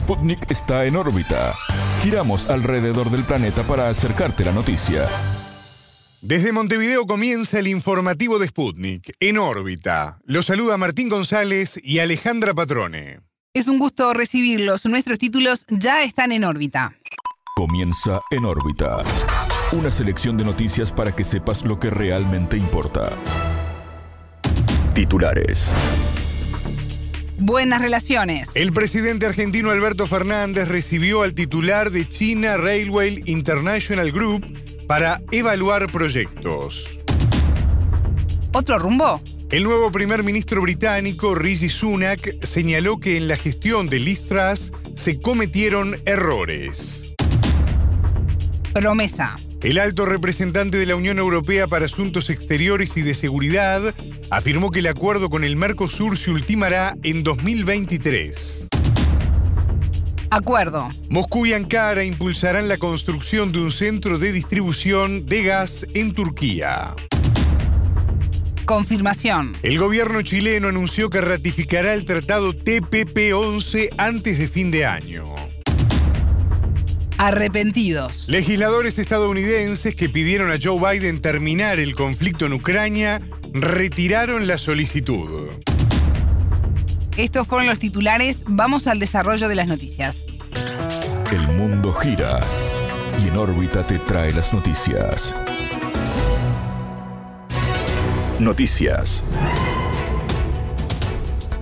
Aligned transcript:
Sputnik 0.00 0.50
está 0.50 0.86
en 0.86 0.96
órbita. 0.96 1.54
Giramos 2.02 2.48
alrededor 2.48 3.10
del 3.10 3.22
planeta 3.22 3.62
para 3.64 3.90
acercarte 3.90 4.46
la 4.46 4.52
noticia. 4.52 5.06
Desde 6.22 6.52
Montevideo 6.52 7.06
comienza 7.06 7.58
el 7.58 7.66
informativo 7.66 8.38
de 8.38 8.48
Sputnik, 8.48 9.12
en 9.20 9.36
órbita. 9.36 10.18
Los 10.24 10.46
saluda 10.46 10.78
Martín 10.78 11.10
González 11.10 11.78
y 11.84 11.98
Alejandra 11.98 12.54
Patrone. 12.54 13.20
Es 13.52 13.68
un 13.68 13.78
gusto 13.78 14.14
recibirlos. 14.14 14.86
Nuestros 14.86 15.18
títulos 15.18 15.66
ya 15.68 16.02
están 16.02 16.32
en 16.32 16.44
órbita. 16.44 16.94
Comienza 17.54 18.22
en 18.30 18.46
órbita. 18.46 19.02
Una 19.72 19.90
selección 19.90 20.38
de 20.38 20.44
noticias 20.44 20.92
para 20.92 21.14
que 21.14 21.24
sepas 21.24 21.62
lo 21.66 21.78
que 21.78 21.90
realmente 21.90 22.56
importa. 22.56 23.10
Titulares. 24.94 25.70
Buenas 27.40 27.80
relaciones. 27.80 28.50
El 28.54 28.70
presidente 28.70 29.24
argentino 29.24 29.70
Alberto 29.70 30.06
Fernández 30.06 30.68
recibió 30.68 31.22
al 31.22 31.32
titular 31.32 31.90
de 31.90 32.06
China 32.06 32.58
Railway 32.58 33.22
International 33.24 34.12
Group 34.12 34.44
para 34.86 35.22
evaluar 35.32 35.90
proyectos. 35.90 37.00
¿Otro 38.52 38.78
rumbo? 38.78 39.22
El 39.50 39.64
nuevo 39.64 39.90
primer 39.90 40.22
ministro 40.22 40.60
británico, 40.60 41.34
Rishi 41.34 41.70
Sunak, 41.70 42.44
señaló 42.44 43.00
que 43.00 43.16
en 43.16 43.26
la 43.26 43.36
gestión 43.36 43.88
de 43.88 44.00
Liz 44.00 44.26
Truss 44.26 44.72
se 44.94 45.18
cometieron 45.18 45.96
errores. 46.04 47.14
Promesa. 48.74 49.36
El 49.62 49.78
alto 49.78 50.06
representante 50.06 50.78
de 50.78 50.86
la 50.86 50.96
Unión 50.96 51.18
Europea 51.18 51.66
para 51.66 51.84
Asuntos 51.84 52.30
Exteriores 52.30 52.96
y 52.96 53.02
de 53.02 53.12
Seguridad 53.12 53.94
afirmó 54.30 54.70
que 54.70 54.78
el 54.78 54.86
acuerdo 54.86 55.28
con 55.28 55.44
el 55.44 55.56
Mercosur 55.56 56.16
se 56.16 56.30
ultimará 56.30 56.94
en 57.02 57.22
2023. 57.22 58.68
Acuerdo. 60.30 60.88
Moscú 61.10 61.44
y 61.44 61.52
Ankara 61.52 62.04
impulsarán 62.04 62.68
la 62.68 62.78
construcción 62.78 63.52
de 63.52 63.58
un 63.58 63.70
centro 63.70 64.18
de 64.18 64.32
distribución 64.32 65.26
de 65.26 65.42
gas 65.42 65.84
en 65.92 66.14
Turquía. 66.14 66.94
Confirmación. 68.64 69.58
El 69.62 69.78
gobierno 69.78 70.22
chileno 70.22 70.68
anunció 70.68 71.10
que 71.10 71.20
ratificará 71.20 71.92
el 71.92 72.06
tratado 72.06 72.54
TPP-11 72.54 73.90
antes 73.98 74.38
de 74.38 74.46
fin 74.46 74.70
de 74.70 74.86
año. 74.86 75.39
Arrepentidos. 77.22 78.26
Legisladores 78.28 78.98
estadounidenses 78.98 79.94
que 79.94 80.08
pidieron 80.08 80.50
a 80.50 80.54
Joe 80.58 80.80
Biden 80.80 81.20
terminar 81.20 81.78
el 81.78 81.94
conflicto 81.94 82.46
en 82.46 82.54
Ucrania 82.54 83.20
retiraron 83.52 84.46
la 84.46 84.56
solicitud. 84.56 85.50
Estos 87.18 87.46
fueron 87.46 87.66
los 87.66 87.78
titulares. 87.78 88.38
Vamos 88.46 88.86
al 88.86 88.98
desarrollo 88.98 89.50
de 89.50 89.54
las 89.54 89.68
noticias. 89.68 90.16
El 91.30 91.46
mundo 91.48 91.92
gira 91.92 92.40
y 93.22 93.28
en 93.28 93.36
órbita 93.36 93.82
te 93.82 93.98
trae 93.98 94.32
las 94.32 94.54
noticias. 94.54 95.34
Noticias. 98.38 99.22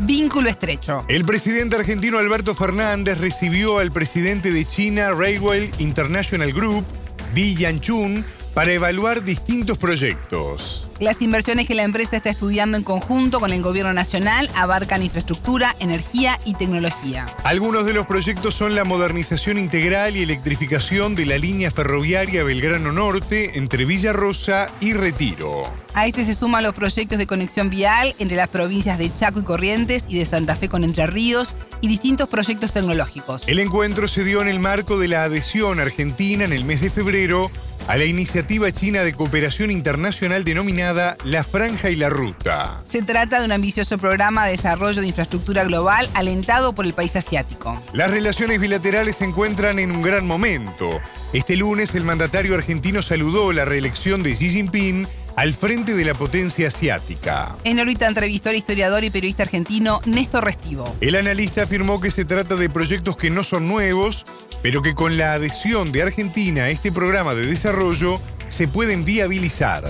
Vínculo 0.09 0.49
estrecho. 0.49 1.05
El 1.07 1.27
presidente 1.27 1.77
argentino 1.77 2.17
Alberto 2.17 2.55
Fernández 2.55 3.19
recibió 3.19 3.79
al 3.79 3.93
presidente 3.93 4.51
de 4.51 4.65
China 4.65 5.11
Railway 5.11 5.71
International 5.81 6.51
Group, 6.51 6.87
Di 7.35 7.55
Yanchun, 7.55 8.25
para 8.59 8.73
evaluar 8.73 9.23
distintos 9.23 9.79
proyectos. 9.79 10.85
Las 10.99 11.23
inversiones 11.23 11.69
que 11.69 11.77
la 11.77 11.85
empresa 11.85 12.17
está 12.17 12.31
estudiando 12.31 12.77
en 12.77 12.83
conjunto 12.83 13.39
con 13.39 13.53
el 13.53 13.63
gobierno 13.63 13.93
nacional 13.93 14.51
abarcan 14.57 15.05
infraestructura, 15.05 15.77
energía 15.79 16.41
y 16.45 16.55
tecnología. 16.55 17.27
Algunos 17.45 17.87
de 17.87 17.93
los 17.93 18.05
proyectos 18.05 18.57
son 18.57 18.75
la 18.75 18.83
modernización 18.83 19.61
integral 19.61 20.17
y 20.17 20.23
electrificación 20.23 21.15
de 21.15 21.27
la 21.27 21.39
línea 21.39 21.71
ferroviaria 21.71 22.43
Belgrano 22.43 22.91
Norte 22.91 23.57
entre 23.59 23.85
Villa 23.85 24.13
Rosa 24.13 24.73
y 24.81 24.93
Retiro. 24.93 25.73
A 25.95 26.09
este 26.09 26.25
se 26.25 26.35
suman 26.35 26.65
los 26.65 26.75
proyectos 26.75 27.19
de 27.19 27.29
conexión 27.29 27.71
vial 27.71 28.17
entre 28.19 28.37
las 28.37 28.49
provincias 28.49 28.99
de 28.99 29.15
Chaco 29.15 29.39
y 29.39 29.45
Corrientes 29.45 30.05
y 30.09 30.19
de 30.19 30.27
Santa 30.27 30.57
Fe 30.57 30.69
con 30.69 30.83
Entre 30.83 31.07
Ríos 31.07 31.55
y 31.81 31.87
distintos 31.87 32.29
proyectos 32.29 32.73
tecnológicos. 32.73 33.43
El 33.47 33.61
encuentro 33.61 34.09
se 34.09 34.25
dio 34.25 34.43
en 34.43 34.49
el 34.49 34.59
marco 34.59 34.99
de 34.99 35.07
la 35.07 35.23
adhesión 35.23 35.79
argentina 35.79 36.45
en 36.45 36.53
el 36.53 36.65
mes 36.65 36.81
de 36.81 36.91
febrero 36.91 37.53
a 37.89 37.97
la 37.97 38.05
iniciativa 38.05 38.71
china 38.71 39.03
de 39.03 39.15
cooperación 39.15 39.71
internacional 39.71 40.45
denominada 40.45 41.17
La 41.25 41.43
Franja 41.43 41.89
y 41.89 41.97
la 41.97 42.11
Ruta. 42.11 42.83
Se 42.87 43.01
trata 43.01 43.41
de 43.41 43.47
un 43.47 43.53
ambicioso 43.53 43.97
programa 43.97 44.45
de 44.45 44.53
desarrollo 44.53 45.01
de 45.01 45.09
infraestructura 45.09 45.65
global 45.65 46.09
alentado 46.13 46.75
por 46.75 46.85
el 46.85 46.93
país 46.93 47.17
asiático. 47.17 47.83
Las 47.95 48.11
relaciones 48.11 48.61
bilaterales 48.61 49.17
se 49.17 49.25
encuentran 49.25 49.79
en 49.79 49.91
un 49.91 50.03
gran 50.03 50.27
momento. 50.27 51.01
Este 51.33 51.57
lunes 51.57 51.95
el 51.95 52.05
mandatario 52.05 52.55
argentino 52.55 53.01
saludó 53.01 53.53
la 53.53 53.65
reelección 53.65 54.23
de 54.23 54.35
Xi 54.35 54.51
Jinping 54.51 55.07
al 55.39 55.53
frente 55.53 55.95
de 55.95 56.05
la 56.05 56.15
potencia 56.15 56.67
asiática. 56.67 57.55
En 57.63 57.79
órbita 57.79 58.09
entrevistó 58.09 58.49
al 58.49 58.57
historiador 58.57 59.05
y 59.05 59.11
periodista 59.11 59.45
argentino 59.45 60.01
Néstor 60.05 60.43
Restivo. 60.43 60.83
El 61.01 61.15
analista 61.15 61.63
afirmó 61.63 62.01
que 62.01 62.11
se 62.11 62.25
trata 62.25 62.57
de 62.57 62.69
proyectos 62.69 63.17
que 63.17 63.31
no 63.31 63.45
son 63.45 63.69
nuevos, 63.69 64.27
pero 64.65 64.83
que 64.83 64.97
con 64.97 65.17
la 65.17 65.35
adhesión 65.35 65.93
de 65.93 66.03
Argentina 66.03 66.63
a 66.65 66.71
este 66.71 66.91
programa 66.91 67.35
de 67.35 67.47
desarrollo 67.47 68.19
se 68.49 68.67
pueden 68.67 69.05
viabilizar. 69.05 69.85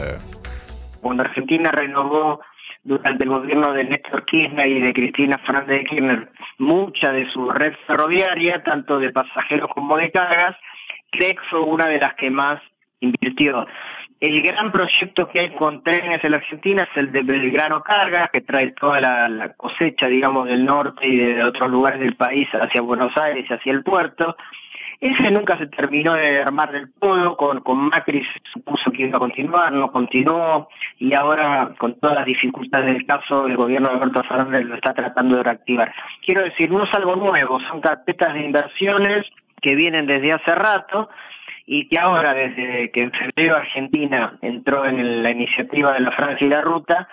Cuando 1.00 1.22
Argentina 1.22 1.72
renovó 1.72 2.40
durante 2.84 3.24
el 3.24 3.30
gobierno 3.30 3.72
de 3.72 3.84
Néstor 3.84 4.26
Kirchner 4.26 4.68
y 4.68 4.82
de 4.82 4.92
Cristina 4.92 5.38
Fernández 5.38 5.78
de 5.78 5.84
Kirchner 5.86 6.28
mucha 6.58 7.10
de 7.10 7.26
su 7.30 7.48
red 7.48 7.72
ferroviaria, 7.86 8.62
tanto 8.64 8.98
de 8.98 9.12
pasajeros 9.12 9.70
como 9.72 9.96
de 9.96 10.10
cargas, 10.10 10.56
que 11.10 11.36
fue 11.48 11.60
una 11.60 11.86
de 11.86 12.00
las 12.00 12.14
que 12.16 12.28
más 12.28 12.60
invirtió. 13.00 13.66
El 14.20 14.42
gran 14.42 14.72
proyecto 14.72 15.28
que 15.28 15.38
hay 15.38 15.50
con 15.50 15.84
trenes 15.84 16.24
en 16.24 16.32
la 16.32 16.38
Argentina 16.38 16.88
es 16.90 16.96
el 16.96 17.12
de 17.12 17.22
Belgrano 17.22 17.84
Cargas, 17.84 18.30
que 18.32 18.40
trae 18.40 18.72
toda 18.72 19.00
la, 19.00 19.54
cosecha, 19.56 20.08
digamos, 20.08 20.48
del 20.48 20.64
norte 20.64 21.06
y 21.06 21.16
de 21.16 21.44
otros 21.44 21.70
lugares 21.70 22.00
del 22.00 22.16
país 22.16 22.48
hacia 22.52 22.80
Buenos 22.80 23.16
Aires 23.16 23.46
y 23.48 23.52
hacia 23.52 23.72
el 23.72 23.84
puerto. 23.84 24.36
Ese 25.00 25.30
nunca 25.30 25.56
se 25.56 25.68
terminó 25.68 26.14
de 26.14 26.42
armar 26.42 26.72
del 26.72 26.92
todo, 26.94 27.36
con, 27.36 27.60
con 27.60 27.78
Macri 27.90 28.24
se 28.24 28.40
supuso 28.52 28.90
que 28.90 29.04
iba 29.04 29.18
a 29.18 29.20
continuar, 29.20 29.72
no 29.72 29.92
continuó, 29.92 30.68
y 30.98 31.14
ahora 31.14 31.70
con 31.78 32.00
todas 32.00 32.16
las 32.16 32.26
dificultades 32.26 32.92
del 32.92 33.06
caso, 33.06 33.46
el 33.46 33.56
gobierno 33.56 33.88
de 33.88 33.94
Alberto 33.94 34.24
Fernández 34.24 34.66
lo 34.66 34.74
está 34.74 34.94
tratando 34.94 35.36
de 35.36 35.44
reactivar. 35.44 35.94
Quiero 36.26 36.42
decir, 36.42 36.72
no 36.72 36.82
es 36.82 36.92
algo 36.92 37.14
nuevo, 37.14 37.60
son 37.60 37.80
carpetas 37.80 38.34
de 38.34 38.40
inversiones 38.40 39.24
que 39.62 39.76
vienen 39.76 40.06
desde 40.06 40.32
hace 40.32 40.52
rato, 40.56 41.08
y 41.70 41.86
que 41.86 41.98
ahora, 41.98 42.32
desde 42.32 42.90
que 42.90 43.02
en 43.02 43.12
febrero 43.12 43.56
Argentina 43.56 44.38
entró 44.40 44.86
en 44.86 45.22
la 45.22 45.30
iniciativa 45.30 45.92
de 45.92 46.00
la 46.00 46.12
Francia 46.12 46.46
y 46.46 46.48
la 46.48 46.62
Ruta, 46.62 47.06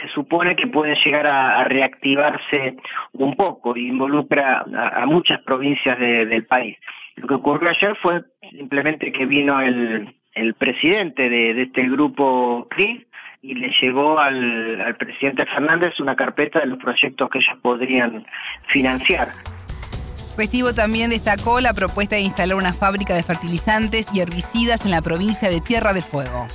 se 0.00 0.08
supone 0.10 0.54
que 0.54 0.68
puede 0.68 0.94
llegar 1.04 1.26
a, 1.26 1.64
reactivarse 1.64 2.76
un 3.14 3.34
poco 3.34 3.76
y 3.76 3.88
involucra 3.88 4.64
a, 4.94 5.04
muchas 5.06 5.40
provincias 5.40 5.98
del 5.98 6.46
país. 6.46 6.78
Lo 7.16 7.26
que 7.26 7.34
ocurrió 7.34 7.68
ayer 7.68 7.96
fue 7.96 8.22
simplemente 8.48 9.10
que 9.10 9.26
vino 9.26 9.60
el, 9.60 10.14
presidente 10.56 11.28
de, 11.28 11.62
este 11.62 11.88
grupo 11.88 12.68
CRIS 12.70 13.04
y 13.42 13.54
le 13.54 13.72
llegó 13.80 14.20
al, 14.20 14.82
al 14.82 14.96
presidente 14.96 15.46
Fernández 15.46 15.98
una 15.98 16.14
carpeta 16.14 16.60
de 16.60 16.66
los 16.66 16.78
proyectos 16.78 17.28
que 17.28 17.38
ellos 17.38 17.58
podrían 17.60 18.24
financiar. 18.68 19.28
Festivo 20.36 20.74
también 20.74 21.08
destacó 21.08 21.60
la 21.60 21.72
propuesta 21.72 22.16
de 22.16 22.20
instalar 22.20 22.56
una 22.56 22.74
fábrica 22.74 23.14
de 23.14 23.22
fertilizantes 23.22 24.06
y 24.12 24.20
herbicidas 24.20 24.84
en 24.84 24.90
la 24.90 25.00
provincia 25.00 25.48
de 25.48 25.62
Tierra 25.62 25.94
del 25.94 26.02
Fuego. 26.02 26.46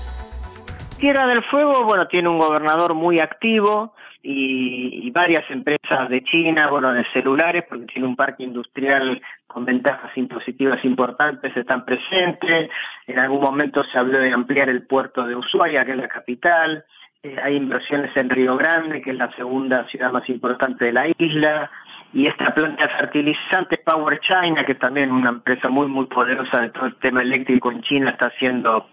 Tierra 1.00 1.26
del 1.26 1.44
Fuego, 1.46 1.84
bueno, 1.84 2.08
tiene 2.08 2.30
un 2.30 2.38
gobernador 2.38 2.94
muy 2.94 3.20
activo 3.20 3.96
y, 4.22 5.10
varias 5.10 5.50
empresas 5.50 6.10
de 6.10 6.24
China, 6.24 6.70
bueno, 6.70 6.94
de 6.94 7.04
celulares, 7.12 7.66
porque 7.68 7.88
tiene 7.88 8.08
un 8.08 8.16
parque 8.16 8.44
industrial 8.44 9.20
con 9.48 9.66
ventajas 9.66 10.16
impositivas 10.16 10.86
importantes, 10.86 11.58
están 11.58 11.84
presentes. 11.84 12.70
En 13.08 13.18
algún 13.18 13.42
momento 13.42 13.84
se 13.84 13.98
habló 13.98 14.20
de 14.20 14.32
ampliar 14.32 14.70
el 14.70 14.86
puerto 14.86 15.26
de 15.26 15.36
Ushuaia, 15.36 15.84
que 15.86 15.94
es 15.94 15.98
la 15.98 16.08
capital. 16.08 16.86
Eh, 17.24 17.36
hay 17.44 17.56
inversiones 17.56 18.16
en 18.16 18.30
Río 18.30 18.56
Grande, 18.58 19.02
que 19.02 19.10
es 19.10 19.18
la 19.18 19.32
segunda 19.36 19.86
ciudad 19.88 20.12
más 20.12 20.30
importante 20.30 20.86
de 20.86 20.94
la 20.94 21.08
isla 21.18 21.72
y 22.14 22.28
esta 22.28 22.54
planta 22.54 22.88
de 22.88 22.94
fertilizantes 22.94 23.80
Power 23.80 24.20
China, 24.20 24.66
que 24.66 24.76
también 24.76 25.10
es 25.10 25.14
una 25.14 25.30
empresa 25.30 25.70
muy, 25.70 25.88
muy 25.88 26.06
poderosa 26.08 26.62
de 26.62 26.70
todo 26.70 26.88
el 26.88 26.96
tema 26.98 27.22
eléctrico 27.22 27.72
en 27.72 27.82
China, 27.82 28.12
está 28.12 28.28
haciendo 28.28 28.88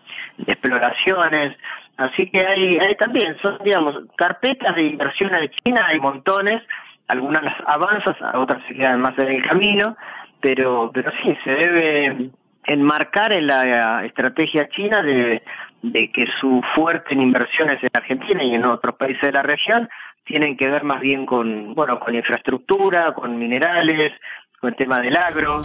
exploraciones. 0.46 1.56
Así 1.96 2.30
que 2.30 2.46
hay, 2.46 2.78
hay 2.78 2.94
también, 2.94 3.36
son, 3.38 3.58
digamos, 3.64 3.98
carpetas 4.16 4.74
de 4.76 4.84
inversiones 4.84 5.40
de 5.40 5.50
China, 5.50 5.86
hay 5.88 5.98
montones, 5.98 6.62
algunas 7.08 7.52
avanzas, 7.66 8.16
otras 8.34 8.62
se 8.68 8.74
quedan 8.74 9.00
más 9.00 9.18
en 9.18 9.28
el 9.28 9.42
camino, 9.42 9.96
pero, 10.40 10.92
pero 10.94 11.10
sí, 11.22 11.36
se 11.42 11.50
debe 11.50 12.30
enmarcar 12.66 13.32
en 13.32 13.48
la 13.48 14.04
estrategia 14.04 14.68
china 14.68 15.02
de, 15.02 15.42
de 15.82 16.12
que 16.12 16.26
su 16.40 16.62
fuerte 16.74 17.14
en 17.14 17.22
inversiones 17.22 17.82
en 17.82 17.90
Argentina 17.92 18.44
y 18.44 18.54
en 18.54 18.64
otros 18.64 18.94
países 18.96 19.22
de 19.22 19.32
la 19.32 19.42
región 19.42 19.88
tienen 20.28 20.56
que 20.56 20.68
ver 20.68 20.84
más 20.84 21.00
bien 21.00 21.26
con, 21.26 21.74
bueno, 21.74 21.98
con 21.98 22.14
infraestructura, 22.14 23.14
con 23.14 23.38
minerales, 23.38 24.12
con 24.60 24.70
el 24.70 24.76
tema 24.76 25.00
del 25.00 25.16
agro. 25.16 25.62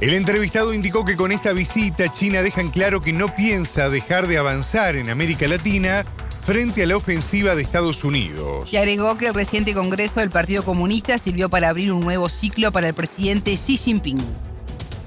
El 0.00 0.14
entrevistado 0.14 0.72
indicó 0.72 1.04
que 1.04 1.16
con 1.16 1.32
esta 1.32 1.52
visita 1.52 2.10
China 2.10 2.40
deja 2.40 2.60
en 2.60 2.70
claro 2.70 3.02
que 3.02 3.12
no 3.12 3.34
piensa 3.34 3.90
dejar 3.90 4.28
de 4.28 4.38
avanzar 4.38 4.96
en 4.96 5.10
América 5.10 5.46
Latina 5.46 6.04
frente 6.40 6.84
a 6.84 6.86
la 6.86 6.96
ofensiva 6.96 7.54
de 7.54 7.62
Estados 7.62 8.02
Unidos. 8.04 8.72
Y 8.72 8.76
agregó 8.78 9.18
que 9.18 9.26
el 9.26 9.34
reciente 9.34 9.74
Congreso 9.74 10.20
del 10.20 10.30
Partido 10.30 10.64
Comunista 10.64 11.18
sirvió 11.18 11.50
para 11.50 11.68
abrir 11.68 11.92
un 11.92 12.00
nuevo 12.00 12.28
ciclo 12.28 12.72
para 12.72 12.88
el 12.88 12.94
presidente 12.94 13.54
Xi 13.56 13.76
Jinping. 13.76 14.18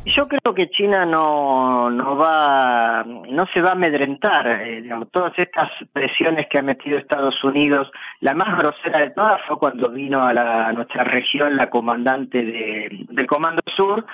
Yo 0.05 0.27
creo 0.27 0.53
que 0.53 0.69
China 0.69 1.05
no, 1.05 1.89
no 1.89 2.17
va, 2.17 3.03
no 3.05 3.47
se 3.47 3.61
va 3.61 3.69
a 3.69 3.73
amedrentar. 3.73 4.61
Eh, 4.61 4.81
digamos, 4.81 5.09
todas 5.11 5.37
estas 5.39 5.69
presiones 5.93 6.47
que 6.49 6.59
ha 6.59 6.61
metido 6.61 6.97
Estados 6.97 7.41
Unidos, 7.43 7.89
la 8.19 8.33
más 8.33 8.57
grosera 8.57 8.99
de 8.99 9.11
todas 9.11 9.41
fue 9.47 9.57
cuando 9.57 9.89
vino 9.89 10.21
a, 10.21 10.33
la, 10.33 10.73
nuestra 10.73 11.05
región 11.05 11.55
la 11.55 11.69
comandante 11.69 12.43
de, 12.43 13.05
del 13.09 13.27
Comando 13.27 13.61
Sur 13.75 14.05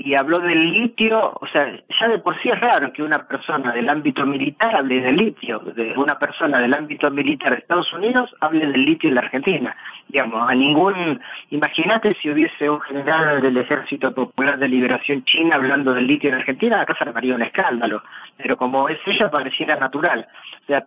y 0.00 0.14
habló 0.14 0.38
del 0.38 0.72
litio, 0.72 1.32
o 1.40 1.46
sea, 1.48 1.76
ya 2.00 2.08
de 2.08 2.20
por 2.20 2.40
sí 2.40 2.48
es 2.48 2.60
raro 2.60 2.92
que 2.92 3.02
una 3.02 3.26
persona 3.26 3.72
del 3.72 3.88
ámbito 3.88 4.24
militar 4.24 4.76
hable 4.76 5.00
del 5.00 5.16
litio, 5.16 5.58
de 5.58 5.92
una 5.96 6.16
persona 6.16 6.60
del 6.60 6.72
ámbito 6.72 7.10
militar 7.10 7.50
de 7.50 7.58
Estados 7.58 7.92
Unidos 7.92 8.32
hable 8.40 8.64
del 8.64 8.84
litio 8.84 9.08
en 9.08 9.16
la 9.16 9.22
Argentina. 9.22 9.76
Digamos, 10.06 10.48
a 10.48 10.54
ningún, 10.54 11.20
imagínate 11.50 12.14
si 12.22 12.30
hubiese 12.30 12.70
un 12.70 12.80
general 12.80 13.42
del 13.42 13.56
Ejército 13.56 14.14
Popular 14.14 14.56
de 14.56 14.68
Liberación 14.68 15.24
China 15.24 15.56
hablando 15.56 15.92
del 15.92 16.06
litio 16.06 16.30
en 16.30 16.36
Argentina, 16.36 16.80
acá 16.80 16.94
se 16.96 17.02
armaría 17.02 17.34
un 17.34 17.42
escándalo, 17.42 18.02
pero 18.36 18.56
como 18.56 18.88
es 18.88 19.00
ella 19.04 19.28
pareciera 19.32 19.74
natural. 19.74 20.28
O 20.62 20.66
sea, 20.66 20.84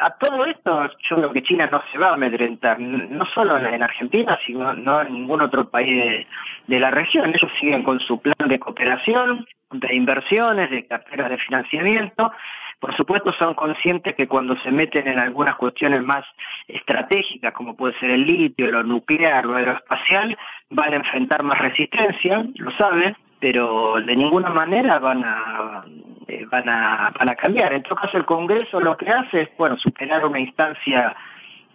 a 0.00 0.10
todo 0.18 0.44
esto 0.46 0.90
yo 1.08 1.16
creo 1.16 1.32
que 1.32 1.42
China 1.42 1.68
no 1.70 1.82
se 1.90 1.98
va 1.98 2.10
a 2.10 2.14
amedrentar, 2.14 2.78
no 2.80 3.24
solo 3.26 3.56
en 3.58 3.82
Argentina, 3.82 4.38
sino 4.46 4.74
no 4.74 5.02
en 5.02 5.12
ningún 5.12 5.40
otro 5.42 5.68
país 5.68 6.26
de, 6.66 6.80
la 6.80 6.90
región. 6.90 7.30
Ellos 7.34 7.50
siguen 7.60 7.82
con 7.82 8.00
su 8.00 8.20
plan 8.20 8.48
de 8.48 8.58
cooperación, 8.58 9.46
de 9.70 9.94
inversiones, 9.94 10.70
de 10.70 10.86
carteras 10.86 11.30
de 11.30 11.38
financiamiento. 11.38 12.32
Por 12.80 12.94
supuesto 12.96 13.32
son 13.34 13.54
conscientes 13.54 14.14
que 14.14 14.28
cuando 14.28 14.56
se 14.58 14.70
meten 14.70 15.08
en 15.08 15.18
algunas 15.18 15.56
cuestiones 15.56 16.02
más 16.02 16.24
estratégicas, 16.68 17.52
como 17.52 17.76
puede 17.76 17.98
ser 17.98 18.10
el 18.10 18.26
litio, 18.26 18.70
lo 18.70 18.82
nuclear, 18.82 19.44
lo 19.46 19.56
aeroespacial, 19.56 20.36
van 20.70 20.92
a 20.92 20.96
enfrentar 20.96 21.42
más 21.42 21.58
resistencia, 21.58 22.44
lo 22.56 22.70
saben, 22.72 23.16
pero 23.44 23.96
de 23.96 24.16
ninguna 24.16 24.48
manera 24.48 24.98
van 24.98 25.22
a 25.22 25.84
eh, 26.26 26.46
van 26.50 26.66
a 26.66 27.12
van 27.18 27.28
a 27.28 27.34
cambiar. 27.34 27.74
En 27.74 27.82
todo 27.82 27.96
caso, 27.96 28.16
el 28.16 28.24
Congreso 28.24 28.80
lo 28.80 28.96
que 28.96 29.06
hace 29.10 29.42
es, 29.42 29.48
bueno, 29.58 29.76
superar 29.76 30.24
una 30.24 30.40
instancia, 30.40 31.14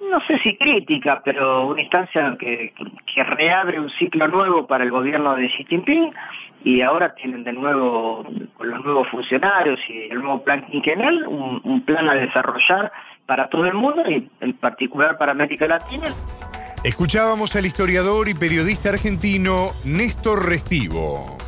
no 0.09 0.19
sé 0.21 0.39
si 0.39 0.57
crítica, 0.57 1.21
pero 1.23 1.67
una 1.67 1.79
instancia 1.83 2.35
que, 2.39 2.73
que 3.05 3.23
reabre 3.23 3.79
un 3.79 3.91
ciclo 3.91 4.27
nuevo 4.27 4.65
para 4.65 4.83
el 4.83 4.89
gobierno 4.89 5.35
de 5.35 5.47
Xi 5.47 5.63
Jinping 5.65 6.11
y 6.63 6.81
ahora 6.81 7.13
tienen 7.13 7.43
de 7.43 7.53
nuevo, 7.53 8.25
con 8.57 8.67
los 8.67 8.83
nuevos 8.83 9.07
funcionarios 9.09 9.79
y 9.89 10.09
el 10.09 10.23
nuevo 10.23 10.43
plan 10.43 10.65
quinquenal, 10.71 11.27
un, 11.27 11.61
un 11.63 11.85
plan 11.85 12.09
a 12.09 12.15
desarrollar 12.15 12.91
para 13.27 13.47
todo 13.47 13.65
el 13.67 13.75
mundo 13.75 14.01
y 14.09 14.27
en 14.41 14.53
particular 14.53 15.19
para 15.19 15.33
América 15.33 15.67
Latina. 15.67 16.07
Escuchábamos 16.83 17.55
al 17.55 17.67
historiador 17.67 18.27
y 18.27 18.33
periodista 18.33 18.89
argentino 18.89 19.67
Néstor 19.85 20.49
Restivo. 20.49 21.38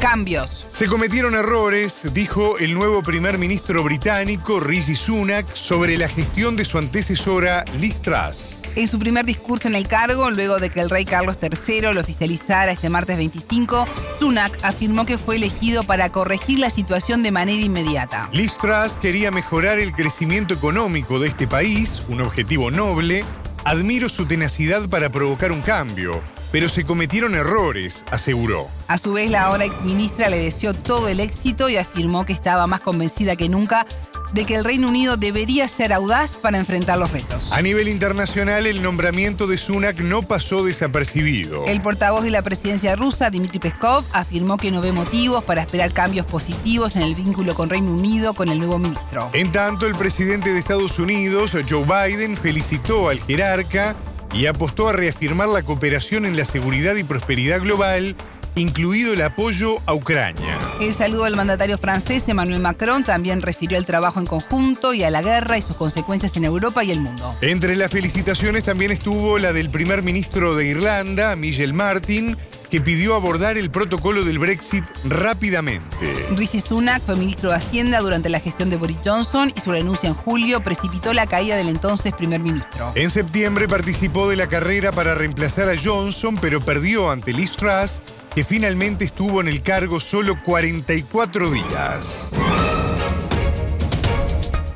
Cambios. 0.00 0.66
Se 0.72 0.86
cometieron 0.86 1.34
errores, 1.34 2.08
dijo 2.14 2.58
el 2.58 2.72
nuevo 2.72 3.02
primer 3.02 3.36
ministro 3.36 3.84
británico 3.84 4.58
Rishi 4.58 4.96
Sunak 4.96 5.54
sobre 5.54 5.98
la 5.98 6.08
gestión 6.08 6.56
de 6.56 6.64
su 6.64 6.78
antecesora 6.78 7.64
Liz 7.78 8.00
Truss. 8.00 8.62
En 8.76 8.88
su 8.88 8.98
primer 8.98 9.26
discurso 9.26 9.68
en 9.68 9.74
el 9.74 9.86
cargo, 9.86 10.30
luego 10.30 10.58
de 10.58 10.70
que 10.70 10.80
el 10.80 10.88
rey 10.88 11.04
Carlos 11.04 11.36
III 11.42 11.92
lo 11.92 12.00
oficializara 12.00 12.72
este 12.72 12.88
martes 12.88 13.18
25, 13.18 13.86
Sunak 14.18 14.58
afirmó 14.62 15.04
que 15.04 15.18
fue 15.18 15.36
elegido 15.36 15.84
para 15.84 16.10
corregir 16.10 16.60
la 16.60 16.70
situación 16.70 17.22
de 17.22 17.32
manera 17.32 17.60
inmediata. 17.60 18.30
Liz 18.32 18.56
Truss 18.56 18.96
quería 19.02 19.30
mejorar 19.30 19.78
el 19.78 19.92
crecimiento 19.92 20.54
económico 20.54 21.18
de 21.18 21.28
este 21.28 21.46
país, 21.46 22.02
un 22.08 22.20
objetivo 22.22 22.70
noble. 22.70 23.24
Admiro 23.64 24.08
su 24.08 24.24
tenacidad 24.24 24.88
para 24.88 25.10
provocar 25.10 25.52
un 25.52 25.60
cambio, 25.60 26.22
pero 26.52 26.68
se 26.68 26.84
cometieron 26.84 27.34
errores, 27.34 28.04
aseguró. 28.10 28.68
A 28.88 28.98
su 28.98 29.12
vez, 29.12 29.30
la 29.30 29.42
ahora 29.42 29.64
exministra 29.64 30.28
le 30.28 30.38
deseó 30.38 30.74
todo 30.74 31.08
el 31.08 31.20
éxito 31.20 31.68
y 31.68 31.76
afirmó 31.76 32.26
que 32.26 32.32
estaba 32.32 32.66
más 32.66 32.80
convencida 32.80 33.36
que 33.36 33.48
nunca 33.48 33.86
de 34.32 34.44
que 34.44 34.54
el 34.54 34.64
Reino 34.64 34.88
Unido 34.88 35.16
debería 35.16 35.66
ser 35.68 35.92
audaz 35.92 36.30
para 36.30 36.58
enfrentar 36.58 36.98
los 36.98 37.10
retos. 37.10 37.52
A 37.52 37.62
nivel 37.62 37.88
internacional, 37.88 38.66
el 38.66 38.82
nombramiento 38.82 39.46
de 39.46 39.58
Sunak 39.58 39.98
no 40.00 40.22
pasó 40.22 40.64
desapercibido. 40.64 41.64
El 41.66 41.80
portavoz 41.80 42.22
de 42.22 42.30
la 42.30 42.42
presidencia 42.42 42.96
rusa, 42.96 43.30
Dmitry 43.30 43.58
Peskov, 43.58 44.04
afirmó 44.12 44.56
que 44.56 44.70
no 44.70 44.80
ve 44.80 44.92
motivos 44.92 45.44
para 45.44 45.62
esperar 45.62 45.92
cambios 45.92 46.26
positivos 46.26 46.96
en 46.96 47.02
el 47.02 47.14
vínculo 47.14 47.54
con 47.54 47.68
Reino 47.68 47.90
Unido 47.90 48.34
con 48.34 48.48
el 48.48 48.58
nuevo 48.58 48.78
ministro. 48.78 49.30
En 49.32 49.50
tanto, 49.52 49.86
el 49.86 49.96
presidente 49.96 50.52
de 50.52 50.58
Estados 50.58 50.98
Unidos, 50.98 51.52
Joe 51.68 51.84
Biden, 51.84 52.36
felicitó 52.36 53.08
al 53.08 53.20
jerarca 53.20 53.96
y 54.32 54.46
apostó 54.46 54.88
a 54.88 54.92
reafirmar 54.92 55.48
la 55.48 55.62
cooperación 55.62 56.24
en 56.24 56.36
la 56.36 56.44
seguridad 56.44 56.96
y 56.96 57.04
prosperidad 57.04 57.60
global 57.60 58.16
incluido 58.54 59.12
el 59.12 59.22
apoyo 59.22 59.76
a 59.86 59.94
Ucrania. 59.94 60.58
El 60.80 60.92
saludo 60.92 61.24
del 61.24 61.36
mandatario 61.36 61.78
francés 61.78 62.28
Emmanuel 62.28 62.60
Macron 62.60 63.04
también 63.04 63.40
refirió 63.40 63.78
al 63.78 63.86
trabajo 63.86 64.20
en 64.20 64.26
conjunto 64.26 64.94
y 64.94 65.02
a 65.02 65.10
la 65.10 65.22
guerra 65.22 65.58
y 65.58 65.62
sus 65.62 65.76
consecuencias 65.76 66.36
en 66.36 66.44
Europa 66.44 66.84
y 66.84 66.90
el 66.90 67.00
mundo. 67.00 67.36
Entre 67.40 67.76
las 67.76 67.90
felicitaciones 67.90 68.64
también 68.64 68.90
estuvo 68.90 69.38
la 69.38 69.52
del 69.52 69.70
primer 69.70 70.02
ministro 70.02 70.54
de 70.56 70.66
Irlanda, 70.66 71.36
Michel 71.36 71.74
Martin, 71.74 72.36
que 72.70 72.80
pidió 72.80 73.14
abordar 73.14 73.58
el 73.58 73.70
protocolo 73.70 74.24
del 74.24 74.38
Brexit 74.38 74.84
rápidamente. 75.04 76.26
Rishi 76.36 76.60
Sunak 76.60 77.02
fue 77.04 77.16
ministro 77.16 77.50
de 77.50 77.56
Hacienda 77.56 78.00
durante 78.00 78.28
la 78.28 78.40
gestión 78.40 78.70
de 78.70 78.76
Boris 78.76 78.98
Johnson 79.04 79.52
y 79.54 79.60
su 79.60 79.72
renuncia 79.72 80.08
en 80.08 80.14
julio 80.14 80.62
precipitó 80.62 81.12
la 81.12 81.26
caída 81.26 81.56
del 81.56 81.68
entonces 81.68 82.14
primer 82.14 82.40
ministro. 82.40 82.92
En 82.94 83.10
septiembre 83.10 83.68
participó 83.68 84.28
de 84.28 84.36
la 84.36 84.46
carrera 84.46 84.92
para 84.92 85.14
reemplazar 85.14 85.68
a 85.68 85.74
Johnson, 85.82 86.38
pero 86.40 86.60
perdió 86.60 87.10
ante 87.10 87.32
Liz 87.32 87.52
Truss 87.52 88.02
que 88.34 88.44
finalmente 88.44 89.04
estuvo 89.04 89.40
en 89.40 89.48
el 89.48 89.62
cargo 89.62 89.98
solo 89.98 90.40
44 90.44 91.50
días. 91.50 92.30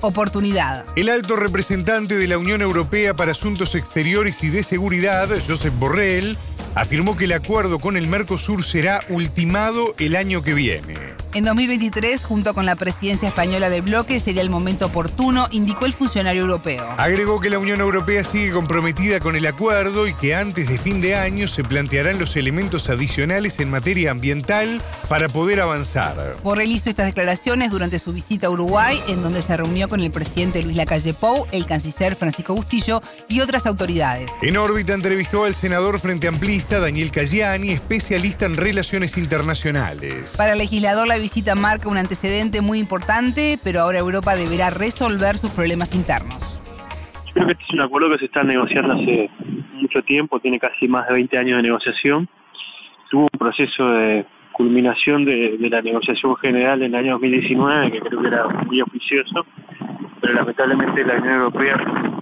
Oportunidad. 0.00 0.85
El 0.96 1.08
alto 1.08 1.35
representante 1.37 2.19
de 2.19 2.26
la 2.26 2.37
Unión 2.37 2.61
Europea 2.61 3.14
para 3.14 3.31
Asuntos 3.31 3.75
Exteriores 3.75 4.43
y 4.43 4.50
de 4.50 4.62
Seguridad, 4.62 5.31
Josep 5.49 5.73
Borrell, 5.79 6.37
afirmó 6.74 7.16
que 7.16 7.24
el 7.24 7.32
acuerdo 7.32 7.78
con 7.78 7.96
el 7.96 8.06
Mercosur 8.06 8.64
será 8.64 9.02
ultimado 9.08 9.94
el 9.98 10.16
año 10.16 10.43
que 10.43 10.54
viene. 10.54 11.13
En 11.34 11.44
2023, 11.44 12.24
junto 12.24 12.55
con 12.55 12.64
la 12.64 12.76
presidencia 12.76 13.26
española 13.26 13.69
del 13.69 13.82
bloque, 13.82 14.20
sería 14.20 14.41
el 14.41 14.50
momento 14.50 14.86
oportuno, 14.86 15.48
indicó 15.50 15.84
el 15.84 15.93
funcionario 15.93 16.43
europeo. 16.43 16.86
Agregó 16.96 17.41
que 17.41 17.50
la 17.50 17.58
Unión 17.58 17.81
Europea 17.81 18.22
sigue 18.22 18.53
comprometida 18.53 19.19
con 19.19 19.34
el 19.34 19.44
acuerdo 19.44 20.06
y 20.06 20.14
que 20.14 20.36
antes 20.36 20.69
de 20.69 20.79
fin 20.79 21.00
de 21.00 21.17
año 21.17 21.48
se 21.48 21.64
plantearán 21.64 22.20
los 22.20 22.36
elementos 22.36 22.88
adicionales 22.88 23.58
en 23.58 23.69
materia 23.69 24.12
ambiental 24.12 24.81
para 25.08 25.29
poder 25.29 25.60
avanzar. 25.60 26.36
Borrell 26.44 26.70
hizo 26.70 26.88
estas 26.88 27.06
declaraciones 27.06 27.72
durante 27.72 27.98
su 27.98 28.12
visita 28.12 28.46
a 28.46 28.50
Uruguay, 28.50 29.03
en 29.08 29.20
donde 29.20 29.43
se 29.43 29.56
reunió 29.56 29.88
con 29.88 29.98
el 30.03 30.12
presidente 30.12 30.62
Luis 30.62 30.76
Lacalle 30.76 31.14
Pou, 31.14 31.48
el 31.50 31.67
canciller 31.67 32.14
Francisco 32.14 32.55
Bustillo 32.55 33.03
y 33.29 33.41
otras 33.41 33.67
autoridades. 33.67 34.31
En 34.41 34.56
órbita 34.56 34.94
entrevistó 34.94 35.46
al 35.46 35.55
senador 35.56 35.98
Frente 35.98 36.29
Amplista 36.29 36.79
Daniel 36.79 37.10
Cayani, 37.10 37.70
especialista 37.70 38.46
en 38.46 38.56
relaciones 38.56 39.19
internacionales. 39.19 40.34
Para 40.36 40.53
el 40.53 40.58
legislador, 40.58 41.08
la 41.08 41.23
visita 41.24 41.54
marca 41.54 41.88
un 41.88 41.96
antecedente 41.96 42.60
muy 42.60 42.78
importante, 42.78 43.58
pero 43.64 43.81
ahora 43.81 43.98
Europa 43.98 44.36
deberá 44.36 44.69
resolver 44.69 45.38
sus 45.38 45.50
problemas 45.52 45.94
internos. 45.94 46.60
Creo 47.32 47.46
que 47.46 47.52
este 47.52 47.64
es 47.64 47.70
un 47.70 47.81
acuerdo 47.81 48.10
que 48.10 48.19
se 48.19 48.26
está 48.26 48.44
negociando 48.44 48.93
hace 48.93 49.31
mucho 49.72 50.02
tiempo, 50.02 50.38
tiene 50.38 50.58
casi 50.58 50.86
más 50.86 51.08
de 51.08 51.14
20 51.14 51.38
años 51.38 51.56
de 51.56 51.62
negociación. 51.62 52.28
Tuvo 53.10 53.22
un 53.32 53.38
proceso 53.38 53.88
de 53.88 54.26
culminación 54.52 55.24
de, 55.24 55.56
de 55.56 55.70
la 55.70 55.81
negociación 55.81 56.36
general 56.36 56.82
en 56.82 56.94
el 56.94 57.00
año 57.00 57.12
2019, 57.12 57.93
que 57.93 58.00
creo 58.00 58.20
que 58.20 58.28
era 58.28 58.46
muy 58.46 58.82
oficioso, 58.82 59.46
pero 60.20 60.34
lamentablemente 60.34 61.06
la 61.06 61.14
Unión 61.14 61.34
Europea 61.36 62.13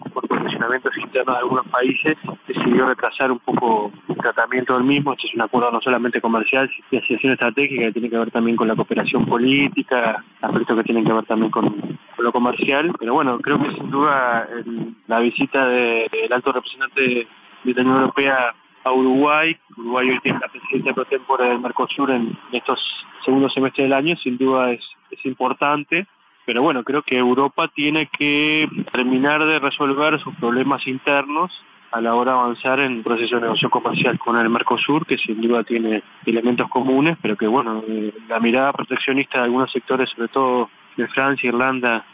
por 0.43 0.51
condicionamientos 0.51 0.97
internos 0.99 1.35
de 1.35 1.41
algunos 1.41 1.67
países, 1.69 2.17
decidió 2.47 2.87
retrasar 2.87 3.31
un 3.31 3.39
poco 3.39 3.93
el 4.09 4.17
tratamiento 4.17 4.75
del 4.75 4.85
mismo. 4.85 5.13
Este 5.13 5.29
es 5.29 5.35
un 5.35 5.43
acuerdo 5.43 5.71
no 5.71 5.81
solamente 5.81 6.21
comercial, 6.21 6.71
de 6.91 6.99
asociación 6.99 7.33
estratégica 7.33 7.85
que 7.87 7.93
tiene 7.93 8.11
que 8.11 8.19
ver 8.19 8.31
también 8.31 8.57
con 8.57 8.69
la 8.69 8.75
cooperación 8.75 9.27
política, 9.27 10.25
aspectos 10.41 10.77
que 10.79 10.85
tienen 10.85 11.05
que 11.05 11.13
ver 11.13 11.25
también 11.27 11.51
con, 11.51 11.99
lo 12.19 12.33
comercial. 12.33 12.93
Pero 12.99 13.15
bueno, 13.15 13.39
creo 13.39 13.61
que 13.61 13.73
sin 13.73 13.91
duda 13.91 14.49
la 15.07 15.21
visita 15.21 15.67
del 15.67 16.33
alto 16.33 16.53
representante 16.53 17.27
de 17.65 17.75
la 17.75 17.83
Unión 17.83 17.97
Europea 17.99 18.55
a 18.85 18.93
Uruguay. 18.93 19.57
Uruguay 19.77 20.11
hoy 20.11 20.21
tiene 20.21 20.41
la 20.41 20.49
presidencia 20.49 20.93
pro 20.93 21.05
tempore 21.05 21.49
del 21.49 21.61
Mercosur 21.61 22.11
en 22.11 22.37
estos 22.51 22.81
segundos 23.25 23.53
semestres 23.53 23.85
del 23.85 23.93
año, 23.93 24.17
sin 24.17 24.37
duda 24.37 24.73
es, 24.73 24.85
es 25.11 25.25
importante 25.25 26.07
pero 26.45 26.63
bueno, 26.63 26.83
creo 26.83 27.03
que 27.03 27.19
Europa 27.19 27.69
tiene 27.69 28.07
que 28.07 28.69
terminar 28.93 29.45
de 29.45 29.59
resolver 29.59 30.19
sus 30.21 30.35
problemas 30.37 30.87
internos 30.87 31.53
a 31.93 32.01
la 32.01 32.15
hora 32.15 32.33
de 32.33 32.39
avanzar 32.39 32.81
en 32.81 32.93
un 32.95 33.03
proceso 33.03 33.37
de 33.37 33.43
negocio 33.43 33.69
comercial 33.69 34.19
con 34.19 34.37
el 34.39 34.49
Mercosur, 34.49 35.07
que 35.07 35.19
sin 35.19 35.41
duda 35.41 35.63
tiene 35.63 36.03
elementos 36.25 36.69
comunes, 36.69 37.19
pero 37.21 37.37
que 37.37 37.47
bueno, 37.47 37.85
eh, 37.87 38.13
la 38.29 38.41
mirada 38.41 38.73
proteccionista 38.73 39.39
de 39.39 39.45
algunos 39.45 39.71
sectores, 39.71 40.09
sobre 40.11 40.29
todo 40.29 40.71
de 40.97 41.07
Francia, 41.09 41.49
Irlanda, 41.49 42.05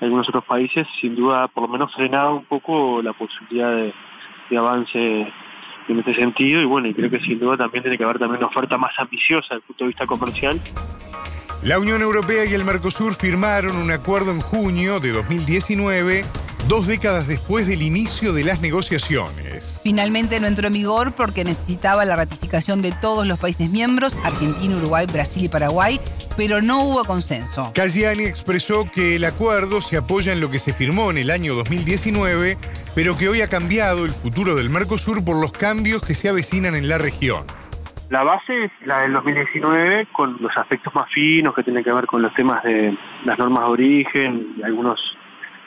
algunos 0.00 0.28
otros 0.28 0.44
países, 0.44 0.86
sin 1.00 1.14
duda 1.14 1.46
por 1.48 1.64
lo 1.64 1.68
menos 1.68 1.94
frenado 1.94 2.36
un 2.36 2.44
poco 2.46 3.02
la 3.02 3.12
posibilidad 3.12 3.70
de, 3.70 3.92
de 4.48 4.56
avance 4.56 5.32
en 5.88 5.98
este 5.98 6.14
sentido 6.14 6.60
y 6.60 6.64
bueno, 6.64 6.88
y 6.88 6.94
creo 6.94 7.10
que 7.10 7.20
sin 7.20 7.38
duda 7.38 7.56
también 7.56 7.82
tiene 7.82 7.98
que 7.98 8.04
haber 8.04 8.18
también 8.18 8.38
una 8.38 8.48
oferta 8.48 8.76
más 8.78 8.92
ambiciosa 8.98 9.54
desde 9.54 9.56
el 9.56 9.62
punto 9.62 9.84
de 9.84 9.88
vista 9.88 10.06
comercial. 10.06 10.60
La 11.62 11.80
Unión 11.80 12.02
Europea 12.02 12.44
y 12.44 12.54
el 12.54 12.64
Mercosur 12.64 13.14
firmaron 13.14 13.76
un 13.76 13.90
acuerdo 13.90 14.30
en 14.30 14.40
junio 14.40 15.00
de 15.00 15.10
2019, 15.10 16.24
dos 16.68 16.86
décadas 16.86 17.26
después 17.26 17.66
del 17.66 17.82
inicio 17.82 18.32
de 18.32 18.44
las 18.44 18.60
negociaciones. 18.60 19.80
Finalmente 19.82 20.38
no 20.38 20.46
entró 20.46 20.68
en 20.68 20.74
vigor 20.74 21.16
porque 21.16 21.42
necesitaba 21.42 22.04
la 22.04 22.14
ratificación 22.14 22.80
de 22.80 22.92
todos 23.00 23.26
los 23.26 23.40
países 23.40 23.70
miembros, 23.70 24.14
Argentina, 24.22 24.76
Uruguay, 24.76 25.06
Brasil 25.12 25.42
y 25.42 25.48
Paraguay, 25.48 26.00
pero 26.36 26.62
no 26.62 26.84
hubo 26.84 27.04
consenso. 27.04 27.72
Cayani 27.74 28.22
expresó 28.22 28.84
que 28.84 29.16
el 29.16 29.24
acuerdo 29.24 29.82
se 29.82 29.96
apoya 29.96 30.32
en 30.32 30.40
lo 30.40 30.52
que 30.52 30.60
se 30.60 30.72
firmó 30.72 31.10
en 31.10 31.18
el 31.18 31.32
año 31.32 31.56
2019, 31.56 32.56
pero 32.94 33.18
que 33.18 33.28
hoy 33.28 33.40
ha 33.42 33.48
cambiado 33.48 34.04
el 34.04 34.12
futuro 34.12 34.54
del 34.54 34.70
Mercosur 34.70 35.24
por 35.24 35.36
los 35.36 35.50
cambios 35.50 36.02
que 36.02 36.14
se 36.14 36.28
avecinan 36.28 36.76
en 36.76 36.88
la 36.88 36.98
región. 36.98 37.44
La 38.10 38.24
base 38.24 38.64
es 38.64 38.70
la 38.86 39.02
del 39.02 39.12
2019 39.12 40.06
con 40.12 40.38
los 40.40 40.56
aspectos 40.56 40.94
más 40.94 41.10
finos 41.10 41.54
que 41.54 41.62
tienen 41.62 41.84
que 41.84 41.92
ver 41.92 42.06
con 42.06 42.22
los 42.22 42.32
temas 42.32 42.62
de 42.62 42.96
las 43.26 43.38
normas 43.38 43.64
de 43.64 43.70
origen 43.70 44.54
y 44.56 44.62
algunos 44.62 44.98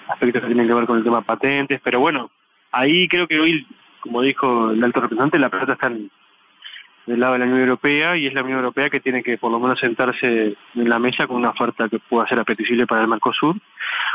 aspectos 0.07 0.41
que 0.41 0.47
tienen 0.47 0.67
que 0.67 0.73
ver 0.73 0.87
con 0.87 0.97
el 0.97 1.03
tema 1.03 1.21
patentes, 1.21 1.79
pero 1.83 1.99
bueno, 1.99 2.31
ahí 2.71 3.07
creo 3.07 3.27
que 3.27 3.39
hoy, 3.39 3.67
como 3.99 4.23
dijo 4.23 4.71
el 4.71 4.83
alto 4.83 5.01
representante, 5.01 5.37
la 5.37 5.49
pelota 5.49 5.73
está 5.73 5.89
del 5.89 7.19
lado 7.19 7.33
de 7.33 7.39
la 7.39 7.45
Unión 7.45 7.59
Europea 7.59 8.17
y 8.17 8.25
es 8.25 8.33
la 8.33 8.41
Unión 8.41 8.57
Europea 8.57 8.89
que 8.89 8.99
tiene 8.99 9.21
que 9.21 9.37
por 9.37 9.51
lo 9.51 9.59
menos 9.59 9.79
sentarse 9.79 10.55
en 10.75 10.89
la 10.89 10.97
mesa 10.97 11.27
con 11.27 11.37
una 11.37 11.49
oferta 11.49 11.89
que 11.89 11.99
pueda 11.99 12.27
ser 12.27 12.39
apetecible 12.39 12.87
para 12.87 13.03
el 13.03 13.07
Mercosur. 13.07 13.55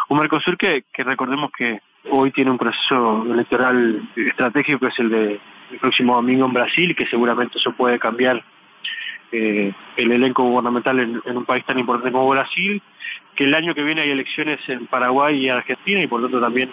Un 0.09 0.19
Mercosur 0.19 0.57
que, 0.57 0.85
que 0.93 1.05
recordemos 1.05 1.53
que 1.57 1.81
hoy 2.11 2.31
tiene 2.31 2.51
un 2.51 2.59
proceso 2.59 3.25
electoral 3.31 4.09
estratégico 4.17 4.81
que 4.81 4.87
es 4.87 4.99
el 4.99 5.11
de 5.11 5.41
el 5.71 5.79
próximo 5.79 6.15
domingo 6.15 6.47
en 6.47 6.53
Brasil, 6.53 6.95
que 6.95 7.07
seguramente 7.07 7.59
eso 7.59 7.73
puede 7.73 7.99
cambiar 7.99 8.43
eh, 9.33 9.73
el 9.97 10.13
elenco 10.13 10.45
gubernamental 10.45 11.01
en, 11.01 11.37
un 11.37 11.45
país 11.45 11.65
tan 11.65 11.79
importante 11.79 12.13
como 12.13 12.29
Brasil, 12.29 12.81
que 13.35 13.45
el 13.45 13.55
año 13.55 13.75
que 13.75 13.83
viene 13.83 14.03
hay 14.03 14.11
elecciones 14.11 14.61
en 14.69 14.87
Paraguay 14.87 15.37
y 15.37 15.49
Argentina 15.49 16.01
y 16.01 16.07
por 16.07 16.21
lo 16.21 16.29
tanto 16.29 16.41
también 16.41 16.71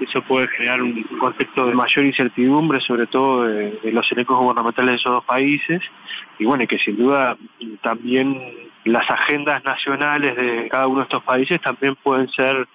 eso 0.00 0.20
puede 0.22 0.48
generar 0.48 0.82
un 0.82 1.02
contexto 1.18 1.66
de 1.66 1.74
mayor 1.74 2.04
incertidumbre, 2.04 2.80
sobre 2.80 3.06
todo 3.06 3.44
de, 3.44 3.78
los 3.92 4.10
elencos 4.10 4.38
gubernamentales 4.38 4.92
de 4.92 4.96
esos 4.96 5.12
dos 5.12 5.24
países, 5.24 5.80
y 6.38 6.44
bueno, 6.44 6.66
que 6.66 6.78
sin 6.78 6.96
duda 6.96 7.36
también 7.82 8.36
las 8.84 9.08
agendas 9.08 9.62
nacionales 9.64 10.36
de 10.36 10.68
cada 10.68 10.88
uno 10.88 10.98
de 10.98 11.04
estos 11.04 11.22
países 11.22 11.60
también 11.60 11.94
pueden 12.02 12.28
ser 12.30 12.66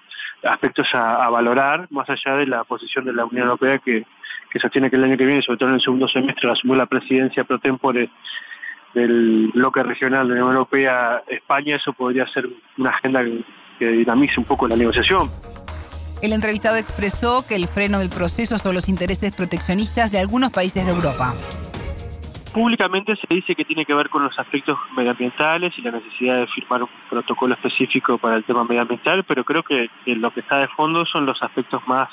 aspectos 0.42 0.86
a, 0.92 1.28
valorar, 1.30 1.86
más 1.90 2.08
allá 2.08 2.36
de 2.36 2.46
la 2.46 2.64
posición 2.64 3.04
de 3.04 3.12
la 3.12 3.24
Unión 3.24 3.46
Europea 3.46 3.78
que, 3.78 4.04
que 4.50 4.58
sostiene 4.58 4.90
que 4.90 4.96
el 4.96 5.04
año 5.04 5.16
que 5.16 5.26
viene, 5.26 5.42
sobre 5.42 5.58
todo 5.58 5.68
en 5.70 5.76
el 5.76 5.80
segundo 5.80 6.08
semestre, 6.08 6.50
asumió 6.50 6.76
la 6.76 6.86
presidencia 6.86 7.44
pro 7.44 7.58
tempore 7.58 8.10
del 8.94 9.50
bloque 9.54 9.82
regional 9.82 10.28
de 10.28 10.34
la 10.34 10.40
Unión 10.40 10.56
Europea 10.56 11.22
España, 11.28 11.76
eso 11.76 11.92
podría 11.92 12.26
ser 12.28 12.48
una 12.78 12.90
agenda 12.90 13.22
que 13.78 13.86
dinamice 13.86 14.34
un 14.38 14.44
poco 14.44 14.66
la 14.66 14.76
negociación. 14.76 15.30
El 16.20 16.32
entrevistado 16.32 16.76
expresó 16.76 17.46
que 17.46 17.54
el 17.54 17.68
freno 17.68 18.00
del 18.00 18.08
proceso 18.08 18.58
son 18.58 18.74
los 18.74 18.88
intereses 18.88 19.32
proteccionistas 19.34 20.10
de 20.10 20.18
algunos 20.18 20.50
países 20.50 20.84
de 20.84 20.90
Europa. 20.90 21.34
Públicamente 22.52 23.14
se 23.16 23.26
dice 23.28 23.54
que 23.54 23.64
tiene 23.64 23.84
que 23.84 23.94
ver 23.94 24.08
con 24.08 24.24
los 24.24 24.38
aspectos 24.38 24.78
medioambientales 24.96 25.76
y 25.78 25.82
la 25.82 25.92
necesidad 25.92 26.38
de 26.38 26.46
firmar 26.46 26.82
un 26.82 26.88
protocolo 27.10 27.54
específico 27.54 28.18
para 28.18 28.36
el 28.36 28.44
tema 28.44 28.64
medioambiental, 28.64 29.24
pero 29.24 29.44
creo 29.44 29.62
que, 29.62 29.90
que 30.04 30.16
lo 30.16 30.32
que 30.32 30.40
está 30.40 30.58
de 30.58 30.68
fondo 30.68 31.04
son 31.04 31.26
los 31.26 31.42
aspectos 31.42 31.86
más 31.86 32.08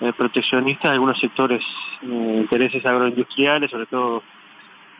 eh, 0.00 0.12
proteccionistas 0.12 0.90
de 0.90 0.94
algunos 0.94 1.18
sectores, 1.18 1.64
eh, 2.02 2.06
intereses 2.40 2.84
agroindustriales, 2.86 3.70
sobre 3.70 3.86
todo 3.86 4.22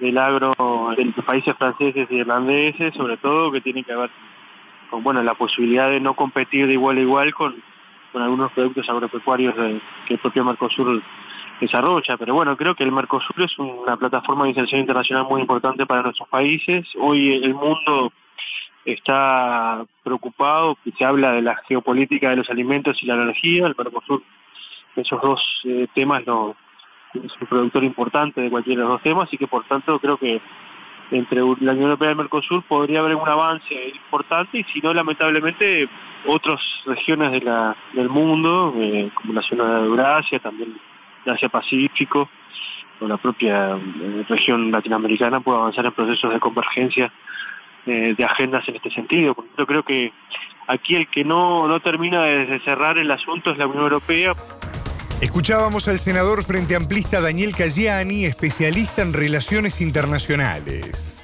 del 0.00 0.18
agro 0.18 0.54
de 0.96 1.04
los 1.04 1.24
países 1.24 1.56
franceses 1.56 2.08
y 2.10 2.16
irlandeses, 2.16 2.94
sobre 2.94 3.16
todo 3.16 3.52
que 3.52 3.60
tiene 3.60 3.84
que 3.84 3.94
ver 3.94 4.10
con 4.90 5.02
bueno 5.02 5.22
la 5.22 5.34
posibilidad 5.34 5.90
de 5.90 6.00
no 6.00 6.14
competir 6.14 6.66
de 6.66 6.72
igual 6.72 6.98
a 6.98 7.00
igual 7.00 7.34
con 7.34 7.54
con 8.12 8.22
algunos 8.22 8.52
productos 8.52 8.88
agropecuarios 8.88 9.56
de, 9.56 9.80
que 10.06 10.14
el 10.14 10.20
propio 10.20 10.44
Mercosur 10.44 11.02
desarrolla. 11.60 12.16
Pero 12.16 12.34
bueno, 12.34 12.56
creo 12.56 12.74
que 12.74 12.84
el 12.84 12.92
Mercosur 12.92 13.42
es 13.42 13.58
una 13.58 13.96
plataforma 13.96 14.44
de 14.44 14.50
inserción 14.50 14.80
internacional 14.80 15.26
muy 15.28 15.40
importante 15.40 15.86
para 15.86 16.02
nuestros 16.02 16.28
países. 16.28 16.86
Hoy 16.98 17.34
el 17.42 17.54
mundo 17.54 18.12
está 18.84 19.84
preocupado, 20.02 20.78
se 20.96 21.04
habla 21.04 21.32
de 21.32 21.42
la 21.42 21.56
geopolítica 21.68 22.30
de 22.30 22.36
los 22.36 22.50
alimentos 22.50 23.02
y 23.02 23.06
la 23.06 23.14
energía. 23.14 23.66
El 23.66 23.74
Mercosur, 23.76 24.22
esos 24.96 25.20
dos 25.20 25.42
eh, 25.64 25.86
temas, 25.94 26.26
no, 26.26 26.56
es 27.14 27.32
un 27.40 27.46
productor 27.46 27.84
importante 27.84 28.40
de 28.40 28.50
cualquiera 28.50 28.82
de 28.82 28.88
los 28.88 28.94
dos 28.96 29.02
temas 29.02 29.32
y 29.32 29.38
que 29.38 29.46
por 29.46 29.64
tanto 29.64 29.98
creo 29.98 30.16
que 30.18 30.40
entre 31.10 31.38
la 31.40 31.72
Unión 31.72 31.80
Europea 31.80 32.08
y 32.08 32.10
el 32.10 32.16
Mercosur 32.16 32.62
podría 32.64 33.00
haber 33.00 33.14
un 33.14 33.28
avance 33.28 33.74
importante 33.88 34.58
y 34.58 34.64
si 34.64 34.80
no, 34.80 34.92
lamentablemente, 34.92 35.88
otras 36.26 36.60
regiones 36.86 37.32
de 37.32 37.40
la, 37.40 37.76
del 37.94 38.08
mundo, 38.08 38.74
eh, 38.76 39.10
como 39.14 39.32
la 39.32 39.42
zona 39.42 39.80
de 39.80 39.86
Eurasia, 39.86 40.38
también 40.38 40.76
de 41.24 41.30
Asia-Pacífico, 41.32 42.28
o 43.00 43.06
la 43.06 43.16
propia 43.16 43.76
eh, 43.76 44.24
región 44.28 44.70
latinoamericana 44.70 45.40
puede 45.40 45.58
avanzar 45.58 45.86
en 45.86 45.92
procesos 45.92 46.32
de 46.32 46.40
convergencia 46.40 47.12
eh, 47.86 48.14
de 48.16 48.24
agendas 48.24 48.68
en 48.68 48.76
este 48.76 48.90
sentido. 48.90 49.36
Yo 49.56 49.66
creo 49.66 49.82
que 49.82 50.12
aquí 50.66 50.96
el 50.96 51.08
que 51.08 51.24
no, 51.24 51.66
no 51.68 51.80
termina 51.80 52.22
de 52.22 52.60
cerrar 52.60 52.98
el 52.98 53.10
asunto 53.10 53.50
es 53.50 53.58
la 53.58 53.66
Unión 53.66 53.84
Europea. 53.84 54.34
Escuchábamos 55.20 55.88
al 55.88 55.98
senador 55.98 56.44
frente 56.44 56.76
amplista 56.76 57.20
Daniel 57.20 57.52
Cayani, 57.54 58.24
especialista 58.24 59.02
en 59.02 59.12
relaciones 59.12 59.80
internacionales. 59.80 61.16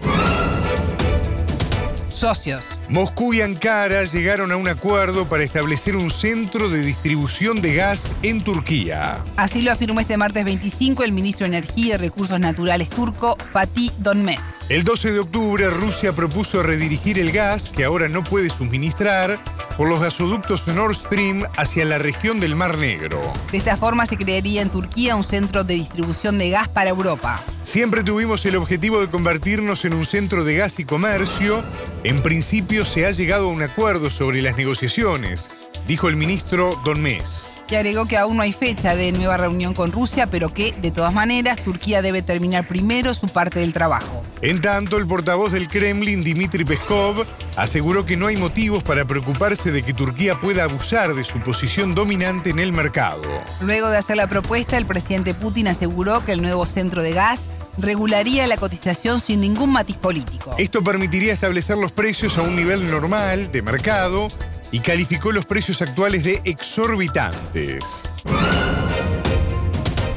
Socios. 2.13 2.65
Moscú 2.89 3.35
y 3.35 3.41
Ankara 3.41 4.05
llegaron 4.05 4.51
a 4.51 4.57
un 4.57 4.67
acuerdo 4.67 5.29
para 5.29 5.45
establecer 5.45 5.95
un 5.97 6.11
centro 6.11 6.69
de 6.69 6.81
distribución 6.83 7.61
de 7.61 7.75
gas 7.75 8.13
en 8.25 8.43
Turquía. 8.43 9.23
Así 9.37 9.63
lo 9.63 9.71
afirmó 9.71 10.01
este 10.01 10.17
martes 10.17 10.45
25 10.45 11.05
el 11.05 11.13
ministro 11.13 11.49
de 11.49 11.59
Energía 11.59 11.95
y 11.95 11.99
Recursos 11.99 12.41
Naturales 12.41 12.91
turco, 12.91 13.37
Fatih 13.53 13.93
Donmez. 13.99 14.41
El 14.69 14.83
12 14.83 15.13
de 15.13 15.21
octubre 15.21 15.71
Rusia 15.71 16.15
propuso 16.15 16.63
redirigir 16.63 17.19
el 17.19 17.31
gas 17.31 17.71
que 17.71 17.85
ahora 17.85 18.09
no 18.09 18.25
puede 18.25 18.51
suministrar 18.51 19.39
por 19.77 19.89
los 19.89 20.01
gasoductos 20.01 20.67
Nord 20.69 20.95
Stream 20.95 21.45
hacia 21.57 21.85
la 21.85 21.99
región 21.99 22.41
del 22.41 22.57
Mar 22.57 22.79
Negro. 22.79 23.21
De 23.51 23.59
esta 23.59 23.77
forma 23.77 24.07
se 24.07 24.17
crearía 24.17 24.63
en 24.63 24.71
Turquía 24.71 25.17
un 25.17 25.25
centro 25.25 25.65
de 25.65 25.75
distribución 25.75 26.39
de 26.39 26.51
gas 26.51 26.69
para 26.69 26.91
Europa. 26.91 27.43
Siempre 27.65 28.05
tuvimos 28.05 28.45
el 28.47 28.57
objetivo 28.57 29.01
de 29.01 29.09
convertirnos 29.09 29.85
en 29.85 29.95
un 29.95 30.05
centro 30.05 30.45
de 30.45 30.57
gas 30.57 30.79
y 30.79 30.85
comercio. 30.85 31.65
En 32.05 32.23
principio 32.23 32.85
se 32.85 33.07
ha 33.07 33.11
llegado 33.11 33.47
a 33.47 33.53
un 33.53 33.63
acuerdo 33.63 34.11
sobre 34.11 34.43
las 34.43 34.57
negociaciones, 34.57 35.51
dijo 35.87 36.09
el 36.09 36.17
ministro 36.17 36.81
Don 36.85 37.01
Mes 37.01 37.55
que 37.67 37.77
agregó 37.77 38.07
que 38.07 38.17
aún 38.17 38.37
no 38.37 38.43
hay 38.43 38.53
fecha 38.53 38.95
de 38.95 39.13
nueva 39.13 39.37
reunión 39.37 39.75
con 39.75 39.93
Rusia, 39.93 40.27
pero 40.27 40.53
que, 40.53 40.73
de 40.73 40.91
todas 40.91 41.13
maneras, 41.13 41.59
Turquía 41.63 42.03
debe 42.03 42.23
terminar 42.23 42.67
primero 42.67 43.15
su 43.15 43.29
parte 43.29 43.61
del 43.61 43.73
trabajo. 43.73 44.23
En 44.43 44.61
tanto, 44.61 44.99
el 44.99 45.07
portavoz 45.07 45.53
del 45.53 45.69
Kremlin, 45.69 46.23
Dmitry 46.23 46.65
Peskov, 46.65 47.25
aseguró 47.57 48.05
que 48.05 48.17
no 48.17 48.27
hay 48.27 48.37
motivos 48.37 48.85
para 48.85 49.05
preocuparse 49.07 49.73
de 49.73 49.83
que 49.83 49.95
Turquía 49.95 50.39
pueda 50.41 50.65
abusar 50.65 51.15
de 51.15 51.25
su 51.25 51.41
posición 51.41 51.95
dominante 51.95 52.51
en 52.51 52.59
el 52.59 52.73
mercado. 52.73 53.23
Luego 53.61 53.89
de 53.89 53.99
hacer 53.99 54.17
la 54.17 54.27
propuesta, 54.27 54.77
el 54.77 54.87
presidente 54.87 55.35
Putin 55.35 55.69
aseguró 55.69 56.25
que 56.25 56.33
el 56.33 56.43
nuevo 56.43 56.67
centro 56.67 57.03
de 57.03 57.13
gas 57.13 57.41
regularía 57.79 58.47
la 58.47 58.57
cotización 58.57 59.21
sin 59.21 59.41
ningún 59.41 59.71
matiz 59.71 59.97
político. 59.97 60.55
Esto 60.59 60.85
permitiría 60.85 61.33
establecer 61.33 61.77
los 61.77 61.93
precios 61.93 62.37
a 62.39 62.43
un 62.43 62.55
nivel 62.55 62.89
normal 62.89 63.51
de 63.51 63.63
mercado 63.63 64.29
y 64.75 64.81
calificó 64.81 65.31
los 65.31 65.47
precios 65.47 65.81
actuales 65.83 66.25
de 66.25 66.41
exorbitantes. 66.45 67.85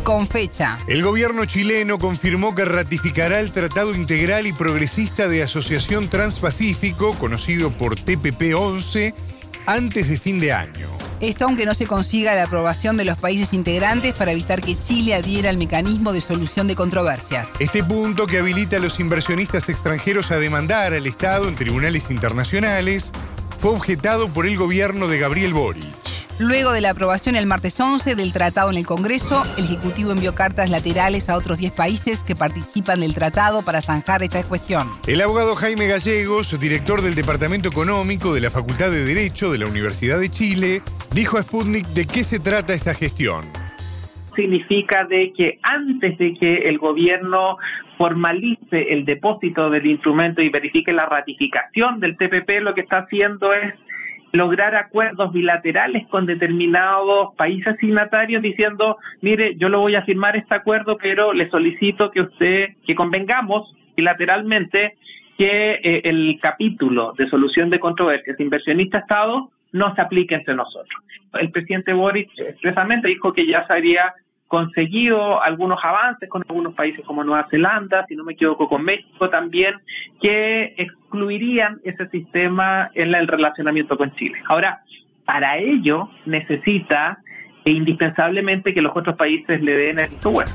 Con 0.02 0.26
fecha. 0.26 0.80
El 0.88 1.04
gobierno 1.04 1.46
chileno 1.46 2.00
confirmó 2.00 2.56
que 2.56 2.66
ratificará 2.66 3.40
el 3.40 3.52
Tratado 3.52 3.94
Integral 3.94 4.48
y 4.48 4.54
Progresista 4.54 5.28
de 5.28 5.44
Asociación 5.44 6.10
Transpacífico, 6.10 7.14
conocido 7.20 7.70
por 7.70 8.00
TPP-11, 8.00 9.14
antes 9.68 10.10
de 10.10 10.18
fin 10.18 10.40
de 10.40 10.54
año. 10.54 10.88
Esto 11.20 11.46
aunque 11.46 11.68
no 11.68 11.76
se 11.76 11.86
consiga 11.86 12.34
la 12.34 12.46
aprobación 12.46 12.98
de 12.98 13.06
los 13.06 13.20
países 13.20 13.54
integrantes 13.54 14.16
para 14.16 14.32
evitar 14.32 14.62
que 14.62 14.76
Chile 14.80 15.14
adhiera 15.14 15.52
al 15.52 15.58
mecanismo 15.58 16.14
de 16.14 16.22
solución 16.22 16.68
de 16.68 16.76
controversias. 16.76 17.48
Este 17.60 17.84
punto 17.84 18.26
que 18.26 18.40
habilita 18.40 18.78
a 18.78 18.80
los 18.80 19.00
inversionistas 19.00 19.70
extranjeros 19.70 20.32
a 20.32 20.40
demandar 20.40 20.94
al 20.94 21.06
Estado 21.06 21.48
en 21.48 21.56
tribunales 21.56 22.10
internacionales 22.10 23.14
fue 23.58 23.72
objetado 23.72 24.30
por 24.30 24.46
el 24.46 24.58
gobierno 24.58 25.08
de 25.08 25.20
Gabriel 25.20 25.54
Boric. 25.54 25.86
Luego 26.40 26.72
de 26.72 26.82
la 26.82 26.92
aprobación 26.92 27.36
el 27.36 27.48
martes 27.48 27.80
11 27.80 28.14
del 28.14 28.32
tratado 28.32 28.70
en 28.70 28.78
el 28.78 28.86
Congreso, 28.86 29.44
el 29.58 29.64
Ejecutivo 29.64 30.12
envió 30.12 30.36
cartas 30.36 30.70
laterales 30.70 31.30
a 31.30 31.36
otros 31.36 31.58
10 31.58 31.72
países 31.72 32.24
que 32.24 32.36
participan 32.36 33.00
del 33.00 33.16
tratado 33.16 33.64
para 33.64 33.82
zanjar 33.82 34.22
esta 34.22 34.44
cuestión. 34.44 34.92
El 35.08 35.22
abogado 35.22 35.56
Jaime 35.56 35.88
Gallegos, 35.88 36.60
director 36.60 37.02
del 37.02 37.16
Departamento 37.16 37.70
Económico 37.70 38.36
de 38.36 38.42
la 38.42 38.52
Facultad 38.52 38.92
de 38.92 39.04
Derecho 39.04 39.52
de 39.52 39.58
la 39.58 39.66
Universidad 39.66 40.20
de 40.20 40.30
Chile, 40.30 40.84
dijo 41.12 41.38
a 41.38 41.42
Sputnik 41.42 41.88
de 41.88 42.06
qué 42.06 42.24
se 42.24 42.40
trata 42.40 42.76
esta 42.76 42.94
gestión 42.94 43.46
significa 44.38 45.04
de 45.04 45.34
que 45.34 45.60
antes 45.64 46.18
de 46.20 46.36
que 46.36 46.70
el 46.70 46.78
gobierno 46.78 47.58
formalice 47.98 48.94
el 48.94 49.06
depósito 49.06 49.70
del 49.70 49.86
instrumento 49.86 50.42
y 50.42 50.50
verifique 50.50 50.94
la 50.94 51.06
ratificación 51.06 52.00
del 52.00 52.18
TPP, 52.18 52.62
lo 52.62 52.74
que 52.74 52.82
está 52.82 53.00
haciendo 53.00 53.54
es 53.54 53.74
lograr 54.32 54.76
acuerdos 54.76 55.32
bilaterales 55.32 56.08
con 56.08 56.26
determinados 56.26 57.34
países 57.36 57.76
signatarios 57.80 58.42
diciendo, 58.42 58.98
mire, 59.22 59.56
yo 59.56 59.70
lo 59.70 59.80
voy 59.80 59.96
a 59.96 60.04
firmar 60.04 60.36
este 60.36 60.56
acuerdo, 60.56 60.98
pero 60.98 61.34
le 61.34 61.50
solicito 61.50 62.12
que 62.12 62.22
usted, 62.22 62.70
que 62.86 62.96
convengamos 62.96 63.74
bilateralmente 63.96 64.96
que 65.38 65.80
eh, 65.84 66.02
el 66.04 66.40
capítulo 66.42 67.14
de 67.18 67.30
solución 67.30 67.70
de 67.70 67.80
controversias 67.80 68.40
inversionista-Estado 68.40 69.50
no 69.72 69.96
se 69.96 70.02
aplique 70.02 70.36
entre 70.36 70.56
nosotros. 70.56 71.02
El 71.34 71.52
presidente 71.52 71.94
Boric 71.94 72.30
expresamente 72.38 73.08
dijo 73.08 73.34
que 73.34 73.46
ya 73.46 73.66
se 73.68 73.74
había 73.74 74.14
conseguido 74.48 75.42
algunos 75.42 75.84
avances 75.84 76.30
con 76.30 76.44
algunos 76.48 76.74
países 76.74 77.06
como 77.06 77.24
Nueva 77.24 77.48
Zelanda, 77.50 78.06
si 78.08 78.16
no 78.16 78.24
me 78.24 78.34
equivoco 78.34 78.70
con 78.70 78.84
México 78.84 79.30
también, 79.30 79.76
que 80.22 80.74
excluirían 80.78 81.80
ese 81.84 82.08
sistema 82.10 82.90
en 82.94 83.14
el 83.14 83.28
relacionamiento 83.28 83.98
con 83.98 84.14
Chile. 84.16 84.42
Ahora, 84.48 84.84
para 85.26 85.58
ello 85.58 86.10
necesita 86.26 87.20
e 87.66 87.72
indispensablemente 87.72 88.74
que 88.74 88.82
los 88.82 88.96
otros 88.96 89.18
países 89.18 89.62
le 89.62 89.76
den 89.76 90.00
el 90.00 90.10
visto 90.10 90.32
bueno. 90.32 90.52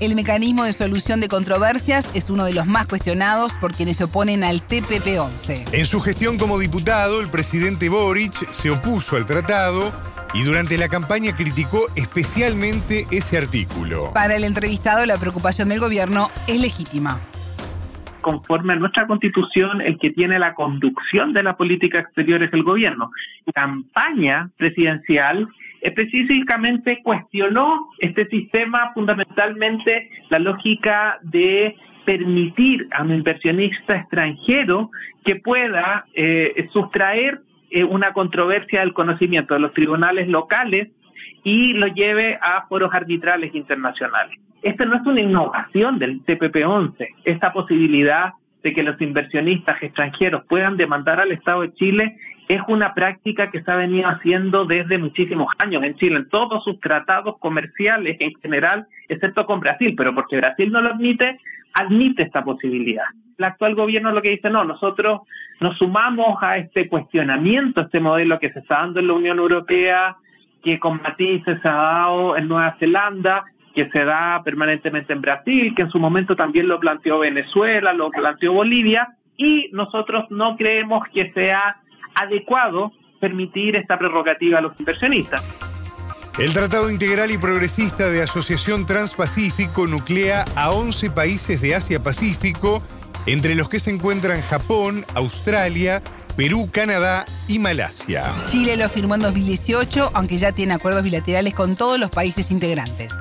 El 0.00 0.16
mecanismo 0.16 0.64
de 0.64 0.72
solución 0.72 1.20
de 1.20 1.28
controversias 1.28 2.10
es 2.14 2.28
uno 2.28 2.44
de 2.44 2.54
los 2.54 2.66
más 2.66 2.88
cuestionados 2.88 3.52
por 3.52 3.72
quienes 3.72 3.98
se 3.98 4.04
oponen 4.04 4.42
al 4.42 4.60
TPP-11. 4.66 5.72
En 5.72 5.86
su 5.86 6.00
gestión 6.00 6.38
como 6.38 6.58
diputado, 6.58 7.20
el 7.20 7.28
presidente 7.28 7.88
Boric 7.88 8.50
se 8.50 8.70
opuso 8.70 9.16
al 9.16 9.26
tratado 9.26 9.92
y 10.34 10.42
durante 10.44 10.78
la 10.78 10.88
campaña 10.88 11.36
criticó 11.36 11.80
especialmente 11.94 13.06
ese 13.10 13.38
artículo. 13.38 14.12
Para 14.14 14.36
el 14.36 14.44
entrevistado, 14.44 15.04
la 15.06 15.18
preocupación 15.18 15.68
del 15.68 15.80
gobierno 15.80 16.28
es 16.46 16.60
legítima 16.60 17.20
conforme 18.22 18.72
a 18.72 18.76
nuestra 18.76 19.06
constitución, 19.06 19.82
el 19.82 19.98
que 19.98 20.10
tiene 20.10 20.38
la 20.38 20.54
conducción 20.54 21.34
de 21.34 21.42
la 21.42 21.56
política 21.56 21.98
exterior 21.98 22.42
es 22.42 22.52
el 22.54 22.62
gobierno. 22.62 23.10
La 23.44 23.52
campaña 23.52 24.48
presidencial 24.56 25.48
específicamente 25.82 27.02
cuestionó 27.02 27.88
este 27.98 28.26
sistema 28.28 28.92
fundamentalmente 28.94 30.08
la 30.30 30.38
lógica 30.38 31.18
de 31.22 31.76
permitir 32.06 32.88
a 32.92 33.02
un 33.02 33.12
inversionista 33.12 33.96
extranjero 33.96 34.90
que 35.24 35.36
pueda 35.36 36.06
eh, 36.14 36.68
sustraer 36.72 37.42
eh, 37.72 37.84
una 37.84 38.12
controversia 38.12 38.80
del 38.80 38.92
conocimiento 38.92 39.54
de 39.54 39.60
los 39.60 39.72
tribunales 39.72 40.28
locales 40.28 40.88
y 41.42 41.72
lo 41.72 41.86
lleve 41.88 42.38
a 42.40 42.66
foros 42.68 42.92
arbitrales 42.92 43.54
internacionales. 43.54 44.38
Esta 44.62 44.84
no 44.84 44.96
es 44.96 45.06
una 45.06 45.20
innovación 45.20 45.98
del 45.98 46.24
TPP-11, 46.24 47.08
esta 47.24 47.52
posibilidad 47.52 48.34
de 48.62 48.72
que 48.72 48.82
los 48.82 49.00
inversionistas 49.00 49.82
extranjeros 49.82 50.44
puedan 50.48 50.76
demandar 50.76 51.20
al 51.20 51.32
Estado 51.32 51.62
de 51.62 51.74
Chile 51.74 52.16
es 52.48 52.60
una 52.68 52.94
práctica 52.94 53.50
que 53.50 53.62
se 53.62 53.70
ha 53.70 53.76
venido 53.76 54.08
haciendo 54.08 54.64
desde 54.64 54.98
muchísimos 54.98 55.48
años 55.58 55.82
en 55.82 55.94
Chile, 55.96 56.16
en 56.16 56.28
todos 56.28 56.62
sus 56.64 56.78
tratados 56.80 57.38
comerciales 57.38 58.16
en 58.20 58.34
general, 58.40 58.86
excepto 59.08 59.46
con 59.46 59.60
Brasil, 59.60 59.94
pero 59.96 60.14
porque 60.14 60.36
Brasil 60.36 60.70
no 60.70 60.80
lo 60.80 60.90
admite, 60.90 61.38
admite 61.72 62.22
esta 62.22 62.44
posibilidad. 62.44 63.04
El 63.38 63.44
actual 63.44 63.74
gobierno 63.74 64.12
lo 64.12 64.22
que 64.22 64.30
dice, 64.30 64.50
no, 64.50 64.64
nosotros 64.64 65.22
nos 65.60 65.78
sumamos 65.78 66.36
a 66.42 66.58
este 66.58 66.88
cuestionamiento, 66.88 67.80
este 67.80 68.00
modelo 68.00 68.38
que 68.38 68.52
se 68.52 68.58
está 68.58 68.80
dando 68.80 69.00
en 69.00 69.06
la 69.06 69.14
Unión 69.14 69.38
Europea, 69.38 70.16
que 70.62 70.78
con 70.78 71.00
matices 71.02 71.58
se 71.60 71.68
ha 71.68 71.72
dado 71.72 72.36
en 72.36 72.48
Nueva 72.48 72.76
Zelanda, 72.78 73.44
que 73.74 73.88
se 73.90 74.04
da 74.04 74.42
permanentemente 74.44 75.12
en 75.12 75.20
Brasil, 75.20 75.74
que 75.74 75.82
en 75.82 75.90
su 75.90 75.98
momento 75.98 76.36
también 76.36 76.68
lo 76.68 76.78
planteó 76.80 77.18
Venezuela, 77.20 77.92
lo 77.92 78.10
planteó 78.10 78.52
Bolivia, 78.52 79.16
y 79.36 79.70
nosotros 79.72 80.26
no 80.30 80.56
creemos 80.56 81.02
que 81.12 81.32
sea 81.32 81.76
adecuado 82.14 82.92
permitir 83.20 83.76
esta 83.76 83.98
prerrogativa 83.98 84.58
a 84.58 84.62
los 84.62 84.78
inversionistas. 84.78 85.42
El 86.38 86.52
Tratado 86.52 86.90
Integral 86.90 87.30
y 87.30 87.38
Progresista 87.38 88.08
de 88.08 88.22
Asociación 88.22 88.86
Transpacífico 88.86 89.86
nuclea 89.86 90.44
a 90.56 90.70
11 90.72 91.10
países 91.10 91.60
de 91.60 91.74
Asia-Pacífico 91.74 92.82
entre 93.26 93.54
los 93.54 93.68
que 93.68 93.78
se 93.78 93.90
encuentran 93.90 94.40
Japón, 94.40 95.04
Australia, 95.14 96.02
Perú, 96.36 96.68
Canadá 96.72 97.26
y 97.48 97.58
Malasia. 97.58 98.34
Chile 98.44 98.76
lo 98.76 98.88
firmó 98.88 99.14
en 99.14 99.20
2018, 99.20 100.10
aunque 100.14 100.38
ya 100.38 100.52
tiene 100.52 100.72
acuerdos 100.72 101.02
bilaterales 101.02 101.54
con 101.54 101.76
todos 101.76 101.98
los 101.98 102.10
países 102.10 102.50
integrantes 102.50 103.12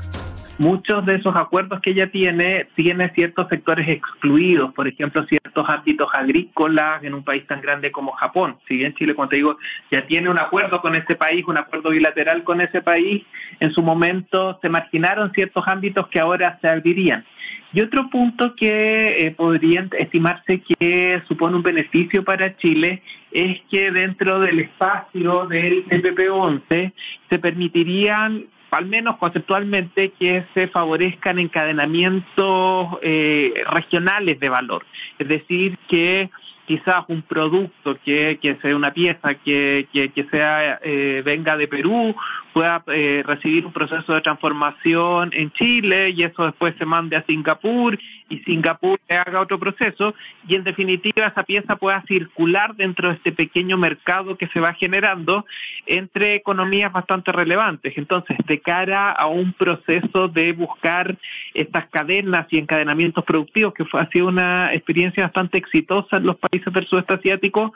muchos 0.57 1.05
de 1.05 1.15
esos 1.15 1.35
acuerdos 1.35 1.81
que 1.81 1.91
ella 1.91 2.11
tiene 2.11 2.67
tiene 2.75 3.09
ciertos 3.09 3.47
sectores 3.49 3.87
excluidos, 3.87 4.73
por 4.73 4.87
ejemplo, 4.87 5.25
ciertos 5.25 5.67
ámbitos 5.67 6.09
agrícolas 6.13 7.03
en 7.03 7.13
un 7.13 7.23
país 7.23 7.45
tan 7.47 7.61
grande 7.61 7.91
como 7.91 8.11
Japón. 8.13 8.57
Si 8.67 8.77
bien 8.77 8.93
Chile, 8.95 9.15
como 9.15 9.29
te 9.29 9.37
digo, 9.37 9.57
ya 9.89 10.05
tiene 10.05 10.29
un 10.29 10.39
acuerdo 10.39 10.81
con 10.81 10.95
ese 10.95 11.15
país, 11.15 11.45
un 11.47 11.57
acuerdo 11.57 11.89
bilateral 11.89 12.43
con 12.43 12.61
ese 12.61 12.81
país, 12.81 13.23
en 13.59 13.71
su 13.71 13.81
momento 13.81 14.59
se 14.61 14.69
marginaron 14.69 15.31
ciertos 15.33 15.67
ámbitos 15.67 16.07
que 16.07 16.19
ahora 16.19 16.57
se 16.61 16.67
abrirían. 16.67 17.25
Y 17.73 17.81
otro 17.81 18.09
punto 18.09 18.55
que 18.55 19.25
eh, 19.25 19.31
podría 19.31 19.87
estimarse 19.97 20.61
que 20.61 21.21
supone 21.27 21.55
un 21.55 21.63
beneficio 21.63 22.23
para 22.23 22.55
Chile 22.57 23.01
es 23.31 23.61
que 23.69 23.91
dentro 23.91 24.39
del 24.41 24.59
espacio 24.59 25.47
del 25.47 25.85
TPP-11 25.85 26.91
se 27.29 27.39
permitirían 27.39 28.45
al 28.71 28.85
menos 28.85 29.17
conceptualmente, 29.17 30.11
que 30.17 30.45
se 30.53 30.67
favorezcan 30.69 31.39
encadenamientos 31.39 32.87
eh, 33.01 33.53
regionales 33.69 34.39
de 34.39 34.49
valor. 34.49 34.85
Es 35.19 35.27
decir, 35.27 35.77
que 35.87 36.29
quizás 36.65 37.03
un 37.09 37.21
producto 37.21 37.97
que, 38.05 38.39
que 38.41 38.55
sea 38.61 38.75
una 38.75 38.93
pieza 38.93 39.33
que, 39.35 39.87
que, 39.91 40.25
sea 40.31 40.79
eh, 40.83 41.21
venga 41.25 41.57
de 41.57 41.67
Perú 41.67 42.15
pueda 42.53 42.83
eh, 42.87 43.23
recibir 43.25 43.65
un 43.65 43.73
proceso 43.73 44.13
de 44.13 44.21
transformación 44.21 45.31
en 45.33 45.51
Chile 45.51 46.09
y 46.09 46.23
eso 46.23 46.45
después 46.45 46.75
se 46.77 46.85
mande 46.85 47.15
a 47.15 47.23
Singapur 47.23 47.97
y 48.29 48.39
Singapur 48.39 48.99
le 49.09 49.17
haga 49.17 49.41
otro 49.41 49.59
proceso 49.59 50.15
y 50.47 50.55
en 50.55 50.63
definitiva 50.63 51.27
esa 51.27 51.43
pieza 51.43 51.75
pueda 51.75 52.01
circular 52.07 52.75
dentro 52.75 53.09
de 53.09 53.15
este 53.15 53.31
pequeño 53.31 53.77
mercado 53.77 54.37
que 54.37 54.47
se 54.47 54.59
va 54.59 54.73
generando 54.73 55.45
entre 55.85 56.35
economías 56.35 56.91
bastante 56.91 57.31
relevantes. 57.31 57.93
Entonces, 57.97 58.37
de 58.47 58.61
cara 58.61 59.11
a 59.11 59.27
un 59.27 59.53
proceso 59.53 60.27
de 60.27 60.53
buscar 60.53 61.17
estas 61.53 61.87
cadenas 61.89 62.47
y 62.51 62.57
encadenamientos 62.57 63.23
productivos, 63.25 63.73
que 63.73 63.85
fue, 63.85 64.01
ha 64.01 64.09
sido 64.09 64.27
una 64.27 64.73
experiencia 64.73 65.23
bastante 65.23 65.57
exitosa 65.57 66.17
en 66.17 66.25
los 66.25 66.37
países 66.37 66.73
del 66.73 66.87
sudeste 66.87 67.13
asiático, 67.13 67.73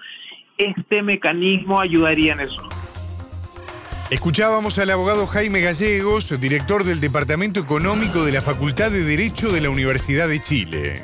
este 0.58 1.02
mecanismo 1.02 1.80
ayudaría 1.80 2.34
en 2.34 2.40
eso. 2.42 2.62
Escuchábamos 4.12 4.78
al 4.78 4.92
abogado 4.92 5.26
Jaime 5.26 5.62
Gallegos, 5.62 6.40
director 6.40 6.84
del 6.84 7.00
Departamento 7.00 7.60
Económico 7.60 8.24
de 8.24 8.32
la 8.32 8.42
Facultad 8.42 8.92
de 8.92 9.04
Derecho 9.04 9.52
de 9.52 9.62
la 9.62 9.72
Universidad 9.72 10.28
de 10.28 10.40
Chile. 10.40 11.04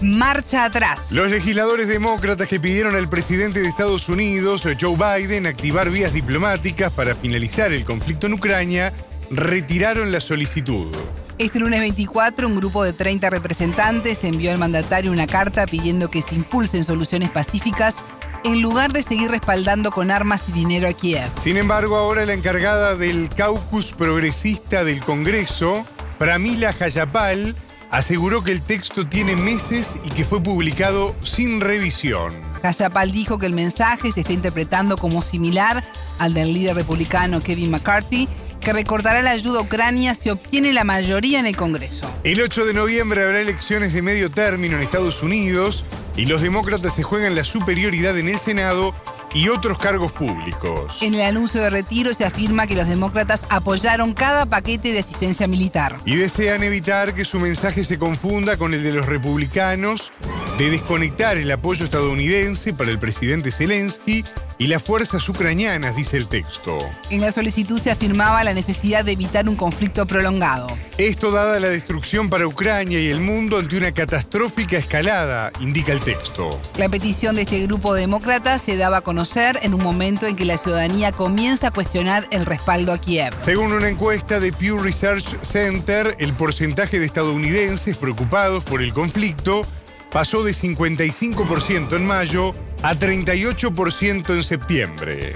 Marcha 0.00 0.64
atrás. 0.64 1.12
Los 1.12 1.30
legisladores 1.30 1.86
demócratas 1.86 2.48
que 2.48 2.58
pidieron 2.58 2.96
al 2.96 3.08
presidente 3.08 3.60
de 3.60 3.68
Estados 3.68 4.08
Unidos, 4.08 4.66
Joe 4.80 4.96
Biden, 4.96 5.46
activar 5.46 5.88
vías 5.88 6.12
diplomáticas 6.12 6.92
para 6.92 7.14
finalizar 7.14 7.72
el 7.72 7.84
conflicto 7.84 8.26
en 8.26 8.32
Ucrania, 8.32 8.92
retiraron 9.30 10.10
la 10.10 10.18
solicitud. 10.18 10.92
Este 11.38 11.60
lunes 11.60 11.78
24, 11.78 12.48
un 12.48 12.56
grupo 12.56 12.82
de 12.82 12.92
30 12.92 13.30
representantes 13.30 14.24
envió 14.24 14.50
al 14.50 14.58
mandatario 14.58 15.12
una 15.12 15.28
carta 15.28 15.64
pidiendo 15.66 16.10
que 16.10 16.22
se 16.22 16.34
impulsen 16.34 16.82
soluciones 16.82 17.30
pacíficas 17.30 17.94
en 18.44 18.62
lugar 18.62 18.92
de 18.92 19.02
seguir 19.02 19.30
respaldando 19.30 19.90
con 19.90 20.10
armas 20.10 20.42
y 20.48 20.52
dinero 20.52 20.88
a 20.88 20.92
Kiev. 20.92 21.30
Sin 21.42 21.56
embargo, 21.56 21.96
ahora 21.96 22.26
la 22.26 22.34
encargada 22.34 22.96
del 22.96 23.28
caucus 23.28 23.92
progresista 23.92 24.84
del 24.84 25.00
Congreso, 25.02 25.86
Pramila 26.18 26.72
Jayapal, 26.72 27.54
aseguró 27.90 28.42
que 28.42 28.52
el 28.52 28.62
texto 28.62 29.06
tiene 29.06 29.36
meses 29.36 29.96
y 30.04 30.10
que 30.10 30.24
fue 30.24 30.42
publicado 30.42 31.14
sin 31.22 31.60
revisión. 31.60 32.34
Jayapal 32.62 33.12
dijo 33.12 33.38
que 33.38 33.46
el 33.46 33.52
mensaje 33.52 34.10
se 34.12 34.20
está 34.20 34.32
interpretando 34.32 34.96
como 34.96 35.20
similar 35.20 35.84
al 36.18 36.32
del 36.32 36.54
líder 36.54 36.76
republicano 36.76 37.40
Kevin 37.40 37.70
McCarthy, 37.70 38.28
que 38.60 38.72
recordará 38.72 39.22
la 39.22 39.32
ayuda 39.32 39.58
a 39.58 39.62
Ucrania 39.62 40.14
si 40.14 40.30
obtiene 40.30 40.72
la 40.72 40.84
mayoría 40.84 41.40
en 41.40 41.46
el 41.46 41.56
Congreso. 41.56 42.08
El 42.22 42.40
8 42.40 42.64
de 42.64 42.74
noviembre 42.74 43.22
habrá 43.22 43.40
elecciones 43.40 43.92
de 43.92 44.02
medio 44.02 44.30
término 44.30 44.76
en 44.76 44.82
Estados 44.82 45.22
Unidos 45.22 45.84
y 46.16 46.26
los 46.26 46.42
demócratas 46.42 46.94
se 46.94 47.02
juegan 47.02 47.34
la 47.34 47.44
superioridad 47.44 48.18
en 48.18 48.28
el 48.28 48.38
Senado 48.38 48.94
y 49.34 49.48
otros 49.48 49.78
cargos 49.78 50.12
públicos. 50.12 50.98
En 51.00 51.14
el 51.14 51.22
anuncio 51.22 51.60
de 51.60 51.70
retiro 51.70 52.12
se 52.12 52.24
afirma 52.24 52.66
que 52.66 52.74
los 52.74 52.86
demócratas 52.86 53.40
apoyaron 53.48 54.12
cada 54.12 54.46
paquete 54.46 54.92
de 54.92 54.98
asistencia 54.98 55.46
militar. 55.46 55.98
Y 56.04 56.16
desean 56.16 56.62
evitar 56.62 57.14
que 57.14 57.24
su 57.24 57.40
mensaje 57.40 57.84
se 57.84 57.98
confunda 57.98 58.56
con 58.56 58.74
el 58.74 58.82
de 58.82 58.92
los 58.92 59.06
republicanos 59.06 60.12
de 60.58 60.70
desconectar 60.70 61.38
el 61.38 61.50
apoyo 61.50 61.84
estadounidense 61.84 62.74
para 62.74 62.90
el 62.90 62.98
presidente 62.98 63.50
Zelensky 63.50 64.24
y 64.62 64.68
las 64.68 64.80
fuerzas 64.80 65.28
ucranianas, 65.28 65.96
dice 65.96 66.16
el 66.16 66.28
texto. 66.28 66.88
En 67.10 67.20
la 67.20 67.32
solicitud 67.32 67.80
se 67.80 67.90
afirmaba 67.90 68.44
la 68.44 68.54
necesidad 68.54 69.04
de 69.04 69.10
evitar 69.10 69.48
un 69.48 69.56
conflicto 69.56 70.06
prolongado. 70.06 70.68
Esto 70.98 71.32
dada 71.32 71.58
la 71.58 71.68
destrucción 71.68 72.30
para 72.30 72.46
Ucrania 72.46 73.00
y 73.00 73.08
el 73.08 73.18
mundo 73.18 73.58
ante 73.58 73.76
una 73.76 73.90
catastrófica 73.90 74.76
escalada, 74.76 75.50
indica 75.58 75.92
el 75.92 75.98
texto. 75.98 76.60
La 76.76 76.88
petición 76.88 77.34
de 77.34 77.42
este 77.42 77.58
grupo 77.66 77.92
demócrata 77.92 78.56
se 78.58 78.76
daba 78.76 78.98
a 78.98 79.00
conocer 79.00 79.58
en 79.62 79.74
un 79.74 79.82
momento 79.82 80.28
en 80.28 80.36
que 80.36 80.44
la 80.44 80.58
ciudadanía 80.58 81.10
comienza 81.10 81.68
a 81.68 81.70
cuestionar 81.72 82.28
el 82.30 82.46
respaldo 82.46 82.92
a 82.92 82.98
Kiev. 82.98 83.34
Según 83.40 83.72
una 83.72 83.88
encuesta 83.88 84.38
de 84.38 84.52
Pew 84.52 84.78
Research 84.78 85.42
Center, 85.42 86.14
el 86.20 86.32
porcentaje 86.34 87.00
de 87.00 87.06
estadounidenses 87.06 87.96
preocupados 87.96 88.62
por 88.62 88.80
el 88.80 88.94
conflicto 88.94 89.66
pasó 90.12 90.44
de 90.44 90.52
55% 90.52 91.96
en 91.96 92.06
mayo 92.06 92.52
a 92.82 92.94
38% 92.94 94.34
en 94.34 94.42
septiembre. 94.42 95.32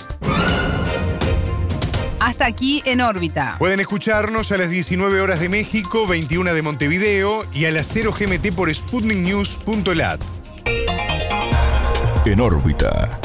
Hasta 2.20 2.46
aquí 2.46 2.82
en 2.86 3.00
órbita. 3.00 3.56
Pueden 3.58 3.80
escucharnos 3.80 4.50
a 4.50 4.56
las 4.56 4.70
19 4.70 5.20
horas 5.20 5.40
de 5.40 5.48
México, 5.48 6.06
21 6.06 6.54
de 6.54 6.62
Montevideo 6.62 7.46
y 7.52 7.66
a 7.66 7.70
las 7.70 7.88
0 7.92 8.14
GMT 8.18 8.54
por 8.54 8.74
sputniknews.lat. 8.74 10.20
En 12.24 12.40
órbita. 12.40 13.20